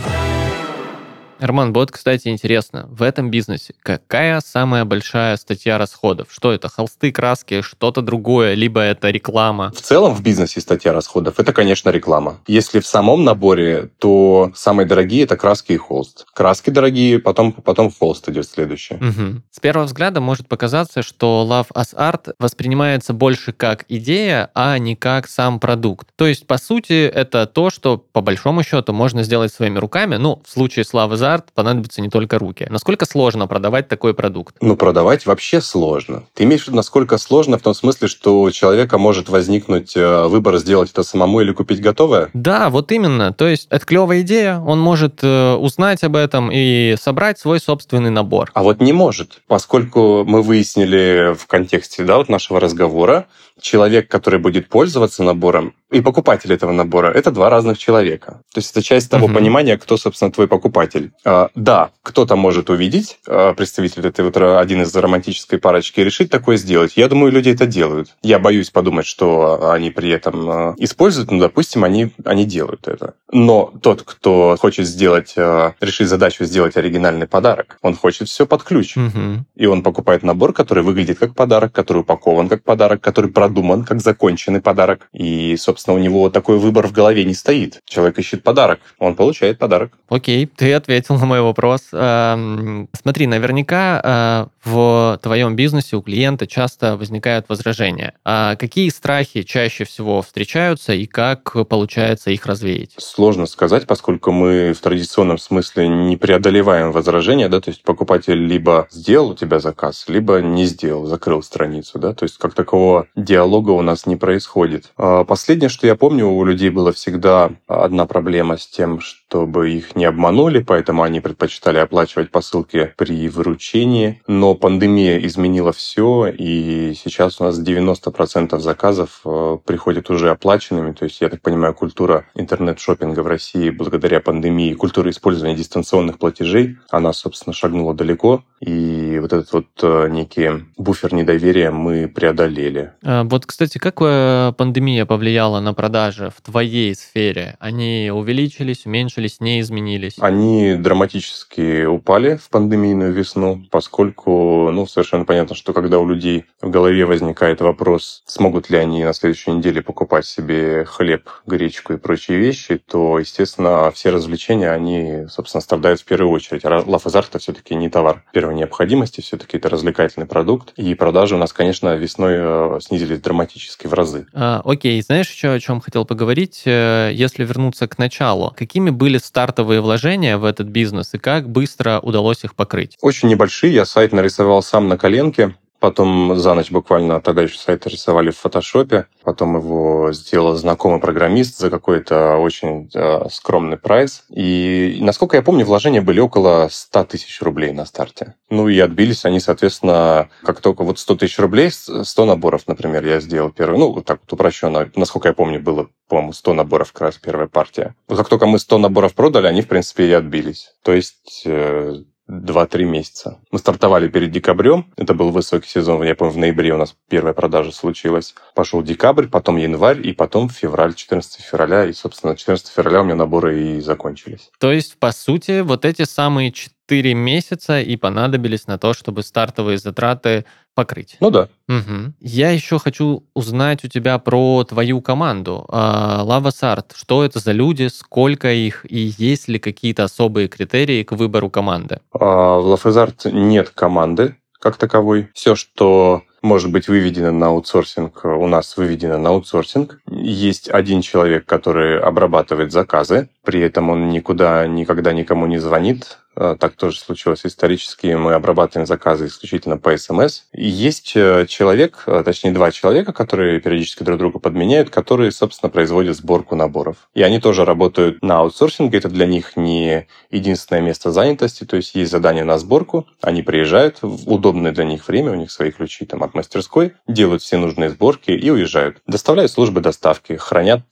Роман, 1.46 1.72
вот, 1.72 1.90
кстати, 1.90 2.28
интересно, 2.28 2.86
в 2.90 3.02
этом 3.02 3.30
бизнесе 3.30 3.74
какая 3.82 4.40
самая 4.40 4.84
большая 4.84 5.36
статья 5.36 5.78
расходов? 5.78 6.28
Что 6.30 6.52
это, 6.52 6.68
холсты, 6.68 7.12
краски, 7.12 7.62
что-то 7.62 8.02
другое, 8.02 8.54
либо 8.54 8.80
это 8.80 9.10
реклама? 9.10 9.72
В 9.74 9.80
целом 9.80 10.14
в 10.14 10.22
бизнесе 10.22 10.60
статья 10.60 10.92
расходов– 10.92 11.34
это, 11.38 11.52
конечно, 11.52 11.90
реклама. 11.90 12.38
Если 12.46 12.80
в 12.80 12.86
самом 12.86 13.24
наборе, 13.24 13.90
то 13.98 14.52
самые 14.54 14.86
дорогие– 14.86 15.22
это 15.24 15.36
краски 15.36 15.72
и 15.72 15.76
холст. 15.76 16.26
Краски 16.32 16.70
дорогие, 16.70 17.18
потом, 17.18 17.52
потом 17.52 17.90
холст 17.90 18.28
идет 18.28 18.46
следующий. 18.46 18.94
Угу. 18.94 19.42
С 19.50 19.60
первого 19.60 19.86
взгляда 19.86 20.20
может 20.20 20.48
показаться, 20.48 21.02
что 21.02 21.46
Love 21.48 21.72
as 21.74 21.94
Art 21.96 22.34
воспринимается 22.38 23.12
больше 23.12 23.52
как 23.52 23.84
идея, 23.88 24.50
а 24.54 24.78
не 24.78 24.96
как 24.96 25.28
сам 25.28 25.60
продукт. 25.60 26.08
То 26.16 26.26
есть, 26.26 26.46
по 26.46 26.58
сути, 26.58 27.06
это 27.06 27.46
то, 27.46 27.70
что 27.70 27.98
по 27.98 28.20
большому 28.20 28.62
счету 28.62 28.92
можно 28.92 29.22
сделать 29.22 29.52
своими 29.52 29.78
руками. 29.78 30.16
Ну, 30.16 30.42
в 30.46 30.50
случае 30.50 30.84
с 30.84 30.92
Love 30.92 31.14
as 31.14 31.20
Art 31.20 31.31
азарт 31.32 31.52
понадобятся 31.54 32.02
не 32.02 32.08
только 32.08 32.38
руки. 32.38 32.66
Насколько 32.70 33.06
сложно 33.06 33.46
продавать 33.46 33.88
такой 33.88 34.14
продукт? 34.14 34.56
Ну, 34.60 34.76
продавать 34.76 35.26
вообще 35.26 35.60
сложно. 35.60 36.24
Ты 36.34 36.44
имеешь 36.44 36.64
в 36.64 36.66
виду, 36.68 36.76
насколько 36.76 37.18
сложно 37.18 37.58
в 37.58 37.62
том 37.62 37.74
смысле, 37.74 38.08
что 38.08 38.42
у 38.42 38.50
человека 38.50 38.98
может 38.98 39.28
возникнуть 39.28 39.96
э, 39.96 40.26
выбор 40.26 40.58
сделать 40.58 40.90
это 40.90 41.02
самому 41.02 41.40
или 41.40 41.52
купить 41.52 41.80
готовое? 41.80 42.30
Да, 42.34 42.68
вот 42.68 42.92
именно. 42.92 43.32
То 43.32 43.46
есть 43.46 43.66
это 43.70 43.84
клевая 43.84 44.20
идея, 44.20 44.58
он 44.58 44.78
может 44.78 45.20
э, 45.22 45.54
узнать 45.54 46.04
об 46.04 46.16
этом 46.16 46.50
и 46.52 46.96
собрать 47.00 47.38
свой 47.38 47.60
собственный 47.60 48.10
набор. 48.10 48.50
А 48.54 48.62
вот 48.62 48.80
не 48.80 48.92
может, 48.92 49.40
поскольку 49.46 50.24
мы 50.26 50.42
выяснили 50.42 51.34
в 51.34 51.46
контексте 51.46 52.04
да, 52.04 52.18
вот 52.18 52.28
нашего 52.28 52.60
разговора, 52.60 53.26
человек, 53.62 54.08
который 54.08 54.38
будет 54.40 54.68
пользоваться 54.68 55.22
набором, 55.22 55.74
и 55.92 56.00
покупатель 56.00 56.52
этого 56.52 56.72
набора– 56.72 57.12
это 57.14 57.30
два 57.30 57.50
разных 57.50 57.76
человека. 57.76 58.40
То 58.52 58.58
есть 58.58 58.70
это 58.70 58.82
часть 58.82 59.10
того 59.10 59.28
uh-huh. 59.28 59.34
понимания, 59.34 59.76
кто, 59.76 59.98
собственно, 59.98 60.32
твой 60.32 60.48
покупатель. 60.48 61.12
А, 61.24 61.50
да, 61.54 61.90
кто-то 62.02 62.34
может 62.34 62.70
увидеть, 62.70 63.18
а, 63.28 63.52
представитель 63.52 64.06
этой 64.06 64.24
вот 64.24 64.36
один 64.38 64.82
из 64.82 64.96
романтической 64.96 65.58
парочки, 65.58 66.00
решить 66.00 66.30
такое 66.30 66.56
сделать. 66.56 66.92
Я 66.96 67.08
думаю, 67.08 67.30
люди 67.30 67.50
это 67.50 67.66
делают. 67.66 68.08
Я 68.22 68.38
боюсь 68.38 68.70
подумать, 68.70 69.04
что 69.04 69.70
они 69.70 69.90
при 69.90 70.08
этом 70.08 70.50
а, 70.50 70.74
используют, 70.78 71.30
но, 71.30 71.40
допустим, 71.40 71.84
они, 71.84 72.12
они 72.24 72.46
делают 72.46 72.88
это. 72.88 73.14
Но 73.30 73.72
тот, 73.82 74.02
кто 74.02 74.56
хочет 74.58 74.86
сделать, 74.86 75.34
а, 75.36 75.74
решить 75.80 76.08
задачу 76.08 76.44
сделать 76.44 76.76
оригинальный 76.78 77.26
подарок, 77.26 77.76
он 77.82 77.96
хочет 77.96 78.28
все 78.28 78.46
под 78.46 78.62
ключ. 78.62 78.96
Uh-huh. 78.96 79.40
И 79.56 79.66
он 79.66 79.82
покупает 79.82 80.22
набор, 80.22 80.54
который 80.54 80.82
выглядит 80.82 81.18
как 81.18 81.34
подарок, 81.34 81.72
который 81.72 81.98
упакован 81.98 82.48
как 82.48 82.64
подарок, 82.64 83.02
который 83.02 83.30
продуман 83.52 83.84
как 83.84 84.00
законченный 84.00 84.62
подарок. 84.62 85.08
И, 85.12 85.56
собственно, 85.58 85.96
у 85.96 85.98
него 85.98 86.30
такой 86.30 86.58
выбор 86.58 86.86
в 86.86 86.92
голове 86.92 87.24
не 87.24 87.34
стоит. 87.34 87.80
Человек 87.84 88.18
ищет 88.18 88.42
подарок, 88.42 88.80
он 88.98 89.14
получает 89.14 89.58
подарок. 89.58 89.92
Окей, 90.08 90.46
ты 90.46 90.72
ответил 90.72 91.18
на 91.18 91.26
мой 91.26 91.42
вопрос. 91.42 91.82
Смотри, 91.90 93.26
наверняка 93.26 94.00
а, 94.02 94.48
в 94.64 95.18
твоем 95.22 95.54
бизнесе 95.54 95.96
у 95.96 96.02
клиента 96.02 96.46
часто 96.46 96.96
возникают 96.96 97.48
возражения. 97.48 98.14
А 98.24 98.56
какие 98.56 98.88
страхи 98.88 99.42
чаще 99.42 99.84
всего 99.84 100.22
встречаются 100.22 100.94
и 100.94 101.06
как 101.06 101.54
получается 101.68 102.30
их 102.30 102.46
развеять? 102.46 102.94
Сложно 102.98 103.46
сказать, 103.46 103.86
поскольку 103.86 104.32
мы 104.32 104.72
в 104.72 104.80
традиционном 104.80 105.38
смысле 105.38 105.88
не 105.88 106.16
преодолеваем 106.16 106.92
возражения, 106.92 107.48
да, 107.48 107.60
то 107.60 107.70
есть 107.70 107.82
покупатель 107.82 108.46
либо 108.46 108.88
сделал 108.90 109.30
у 109.30 109.34
тебя 109.34 109.58
заказ, 109.58 110.04
либо 110.08 110.38
не 110.40 110.64
сделал, 110.64 111.06
закрыл 111.06 111.42
страницу, 111.42 111.98
да, 111.98 112.14
то 112.14 112.24
есть 112.24 112.38
как 112.38 112.54
такового 112.54 113.06
диалога 113.16 113.41
у 113.44 113.82
нас 113.82 114.06
не 114.06 114.16
происходит. 114.16 114.92
А 114.96 115.24
последнее, 115.24 115.68
что 115.68 115.86
я 115.86 115.94
помню, 115.94 116.28
у 116.28 116.44
людей 116.44 116.70
была 116.70 116.92
всегда 116.92 117.50
одна 117.66 118.06
проблема 118.06 118.56
с 118.56 118.66
тем, 118.66 119.00
чтобы 119.00 119.70
их 119.70 119.96
не 119.96 120.04
обманули, 120.04 120.60
поэтому 120.60 121.02
они 121.02 121.20
предпочитали 121.20 121.78
оплачивать 121.78 122.30
посылки 122.30 122.92
при 122.96 123.28
выручении. 123.28 124.20
Но 124.26 124.54
пандемия 124.54 125.18
изменила 125.18 125.72
все, 125.72 126.26
и 126.26 126.94
сейчас 126.94 127.40
у 127.40 127.44
нас 127.44 127.58
90% 127.58 128.58
заказов 128.58 129.20
э, 129.24 129.58
приходят 129.64 130.10
уже 130.10 130.30
оплаченными. 130.30 130.92
То 130.92 131.04
есть, 131.04 131.20
я 131.20 131.28
так 131.28 131.40
понимаю, 131.40 131.74
культура 131.74 132.26
интернет-шоппинга 132.34 133.20
в 133.20 133.26
России 133.26 133.70
благодаря 133.70 134.20
пандемии, 134.20 134.74
культура 134.74 135.10
использования 135.10 135.56
дистанционных 135.56 136.18
платежей, 136.18 136.76
она, 136.90 137.12
собственно, 137.12 137.54
шагнула 137.54 137.94
далеко. 137.94 138.44
И 138.60 139.18
вот 139.20 139.32
этот 139.32 139.52
вот 139.52 139.66
э, 139.82 140.08
некий 140.08 140.64
буфер 140.76 141.14
недоверия 141.14 141.70
мы 141.70 142.08
преодолели. 142.08 142.92
А, 143.02 143.24
вот, 143.32 143.46
кстати, 143.46 143.78
как 143.78 143.94
э, 144.02 144.52
пандемия 144.58 145.06
повлияла 145.06 145.60
на 145.60 145.72
продажи 145.72 146.30
в 146.36 146.42
твоей 146.42 146.94
сфере? 146.94 147.56
Они 147.60 148.10
увеличились, 148.12 148.84
уменьшились, 148.84 149.40
не 149.40 149.60
изменились? 149.60 150.16
Они 150.18 150.74
драматически 150.74 151.86
упали 151.86 152.36
в 152.36 152.50
пандемийную 152.50 153.10
весну, 153.14 153.64
поскольку, 153.70 154.70
ну, 154.70 154.86
совершенно 154.86 155.24
понятно, 155.24 155.56
что 155.56 155.72
когда 155.72 155.98
у 155.98 156.06
людей 156.06 156.44
в 156.60 156.68
голове 156.68 157.06
возникает 157.06 157.62
вопрос, 157.62 158.22
смогут 158.26 158.68
ли 158.68 158.76
они 158.76 159.02
на 159.02 159.14
следующей 159.14 159.52
неделе 159.52 159.80
покупать 159.80 160.26
себе 160.26 160.84
хлеб, 160.84 161.26
гречку 161.46 161.94
и 161.94 161.96
прочие 161.96 162.36
вещи, 162.36 162.82
то, 162.86 163.18
естественно, 163.18 163.90
все 163.92 164.10
развлечения, 164.10 164.70
они, 164.70 165.26
собственно, 165.30 165.62
страдают 165.62 166.02
в 166.02 166.04
первую 166.04 166.30
очередь. 166.32 166.64
Лав 166.64 167.06
это 167.06 167.38
все-таки 167.38 167.74
не 167.74 167.88
товар 167.88 168.24
первой 168.34 168.54
необходимости, 168.54 169.22
все-таки 169.22 169.56
это 169.56 169.70
развлекательный 169.70 170.26
продукт, 170.26 170.74
и 170.76 170.94
продажи 170.94 171.34
у 171.34 171.38
нас, 171.38 171.54
конечно, 171.54 171.96
весной 171.96 172.34
э, 172.36 172.78
снизились 173.12 173.20
драматически 173.20 173.86
в 173.86 173.94
разы. 173.94 174.26
А, 174.32 174.62
окей, 174.64 175.00
знаешь 175.02 175.30
еще 175.30 175.52
о 175.52 175.60
чем 175.60 175.80
хотел 175.80 176.04
поговорить? 176.04 176.62
Э, 176.64 177.10
если 177.12 177.44
вернуться 177.44 177.86
к 177.86 177.98
началу, 177.98 178.52
какими 178.56 178.90
были 178.90 179.18
стартовые 179.18 179.80
вложения 179.80 180.36
в 180.38 180.44
этот 180.44 180.68
бизнес 180.68 181.14
и 181.14 181.18
как 181.18 181.48
быстро 181.48 182.00
удалось 182.00 182.44
их 182.44 182.54
покрыть? 182.54 182.96
Очень 183.00 183.28
небольшие. 183.28 183.74
Я 183.74 183.84
сайт 183.84 184.12
нарисовал 184.12 184.62
сам 184.62 184.88
на 184.88 184.96
коленке. 184.96 185.54
Потом 185.82 186.36
за 186.36 186.54
ночь 186.54 186.70
буквально, 186.70 187.20
тогда 187.20 187.42
еще 187.42 187.58
сайт 187.58 187.88
рисовали 187.88 188.30
в 188.30 188.38
фотошопе. 188.38 189.06
Потом 189.24 189.56
его 189.56 190.12
сделал 190.12 190.54
знакомый 190.54 191.00
программист 191.00 191.58
за 191.58 191.70
какой-то 191.70 192.36
очень 192.36 192.88
э, 192.94 193.28
скромный 193.28 193.76
прайс. 193.76 194.22
И, 194.30 194.98
насколько 195.00 195.36
я 195.36 195.42
помню, 195.42 195.64
вложения 195.64 196.00
были 196.00 196.20
около 196.20 196.68
100 196.70 197.04
тысяч 197.06 197.42
рублей 197.42 197.72
на 197.72 197.84
старте. 197.84 198.36
Ну 198.48 198.68
и 198.68 198.78
отбились 198.78 199.24
они, 199.24 199.40
соответственно, 199.40 200.28
как 200.44 200.60
только 200.60 200.84
вот 200.84 201.00
100 201.00 201.16
тысяч 201.16 201.40
рублей, 201.40 201.72
100 201.72 202.26
наборов, 202.26 202.68
например, 202.68 203.04
я 203.04 203.18
сделал 203.18 203.50
первый. 203.50 203.80
Ну, 203.80 204.02
так 204.02 204.20
вот 204.20 204.32
упрощенно. 204.32 204.88
Насколько 204.94 205.30
я 205.30 205.34
помню, 205.34 205.58
было, 205.58 205.88
по-моему, 206.06 206.32
100 206.32 206.54
наборов 206.54 206.92
как 206.92 207.02
раз 207.02 207.16
первая 207.16 207.48
партия. 207.48 207.96
Как 208.06 208.28
только 208.28 208.46
мы 208.46 208.60
100 208.60 208.78
наборов 208.78 209.14
продали, 209.14 209.48
они, 209.48 209.62
в 209.62 209.66
принципе, 209.66 210.06
и 210.06 210.12
отбились. 210.12 210.74
То 210.84 210.92
есть 210.92 211.42
э, 211.44 212.04
2-3 212.32 212.84
месяца. 212.84 213.38
Мы 213.50 213.58
стартовали 213.58 214.08
перед 214.08 214.30
декабрем. 214.30 214.92
Это 214.96 215.14
был 215.14 215.30
высокий 215.30 215.68
сезон. 215.68 216.02
Я 216.02 216.14
помню, 216.14 216.32
в 216.32 216.38
ноябре 216.38 216.72
у 216.72 216.78
нас 216.78 216.96
первая 217.08 217.34
продажа 217.34 217.72
случилась. 217.72 218.34
Пошел 218.54 218.82
декабрь, 218.82 219.26
потом 219.26 219.56
январь, 219.56 220.06
и 220.06 220.12
потом 220.12 220.48
февраль, 220.48 220.94
14 220.94 221.40
февраля. 221.42 221.84
И, 221.84 221.92
собственно, 221.92 222.34
14 222.34 222.68
февраля 222.68 223.02
у 223.02 223.04
меня 223.04 223.16
наборы 223.16 223.60
и 223.60 223.80
закончились. 223.80 224.50
То 224.58 224.72
есть, 224.72 224.98
по 224.98 225.12
сути, 225.12 225.60
вот 225.60 225.84
эти 225.84 226.04
самые 226.04 226.52
4 226.52 227.14
месяца 227.14 227.80
и 227.80 227.96
понадобились 227.96 228.66
на 228.66 228.78
то, 228.78 228.94
чтобы 228.94 229.22
стартовые 229.22 229.78
затраты 229.78 230.46
покрыть. 230.74 231.16
Ну 231.20 231.30
да. 231.30 231.48
Угу. 231.68 232.14
Я 232.20 232.50
еще 232.50 232.78
хочу 232.78 233.24
узнать 233.34 233.84
у 233.84 233.88
тебя 233.88 234.18
про 234.18 234.64
твою 234.64 235.00
команду. 235.00 235.66
Lavas 235.68 236.62
Art. 236.62 236.92
Что 236.94 237.24
это 237.24 237.38
за 237.38 237.52
люди, 237.52 237.88
сколько 237.88 238.52
их 238.52 238.86
и 238.88 239.12
есть 239.18 239.48
ли 239.48 239.58
какие-то 239.58 240.04
особые 240.04 240.48
критерии 240.48 241.02
к 241.02 241.12
выбору 241.12 241.50
команды? 241.50 242.00
А, 242.12 242.58
в 242.58 242.74
Art 242.74 243.30
нет 243.30 243.70
команды 243.70 244.36
как 244.62 244.76
таковой. 244.76 245.28
Все, 245.34 245.56
что 245.56 246.22
может 246.40 246.70
быть 246.70 246.86
выведено 246.88 247.32
на 247.32 247.48
аутсорсинг, 247.48 248.24
у 248.24 248.46
нас 248.46 248.76
выведено 248.76 249.18
на 249.18 249.30
аутсорсинг. 249.30 250.00
Есть 250.08 250.68
один 250.68 251.02
человек, 251.02 251.46
который 251.46 251.98
обрабатывает 251.98 252.70
заказы, 252.70 253.28
при 253.44 253.60
этом 253.60 253.90
он 253.90 254.10
никуда, 254.10 254.66
никогда 254.68 255.12
никому 255.12 255.46
не 255.46 255.58
звонит, 255.58 256.18
так 256.34 256.76
тоже 256.76 256.98
случилось 256.98 257.44
исторически. 257.44 258.06
Мы 258.14 258.34
обрабатываем 258.34 258.86
заказы 258.86 259.26
исключительно 259.26 259.76
по 259.76 259.96
СМС. 259.96 260.42
И 260.52 260.66
есть 260.66 261.12
э, 261.14 261.46
человек, 261.46 262.04
э, 262.06 262.22
точнее 262.24 262.52
два 262.52 262.70
человека, 262.70 263.12
которые 263.12 263.60
периодически 263.60 264.02
друг 264.02 264.18
друга 264.18 264.38
подменяют, 264.38 264.90
которые, 264.90 265.30
собственно, 265.30 265.70
производят 265.70 266.16
сборку 266.16 266.56
наборов. 266.56 267.08
И 267.14 267.22
они 267.22 267.38
тоже 267.38 267.64
работают 267.64 268.22
на 268.22 268.38
аутсорсинге. 268.38 268.98
Это 268.98 269.08
для 269.08 269.26
них 269.26 269.56
не 269.56 270.06
единственное 270.30 270.80
место 270.80 271.12
занятости. 271.12 271.64
То 271.64 271.76
есть 271.76 271.94
есть 271.94 272.10
задание 272.10 272.44
на 272.44 272.58
сборку, 272.58 273.06
они 273.20 273.42
приезжают 273.42 273.98
в 274.00 274.32
удобное 274.32 274.72
для 274.72 274.84
них 274.84 275.06
время, 275.08 275.32
у 275.32 275.36
них 275.36 275.50
свои 275.50 275.70
ключи 275.70 276.06
там 276.06 276.22
от 276.22 276.34
мастерской, 276.34 276.94
делают 277.06 277.42
все 277.42 277.58
нужные 277.58 277.90
сборки 277.90 278.30
и 278.30 278.50
уезжают. 278.50 278.98
Доставляют 279.06 279.52
службы 279.52 279.80
доставки, 279.80 280.36
хранят 280.36 280.82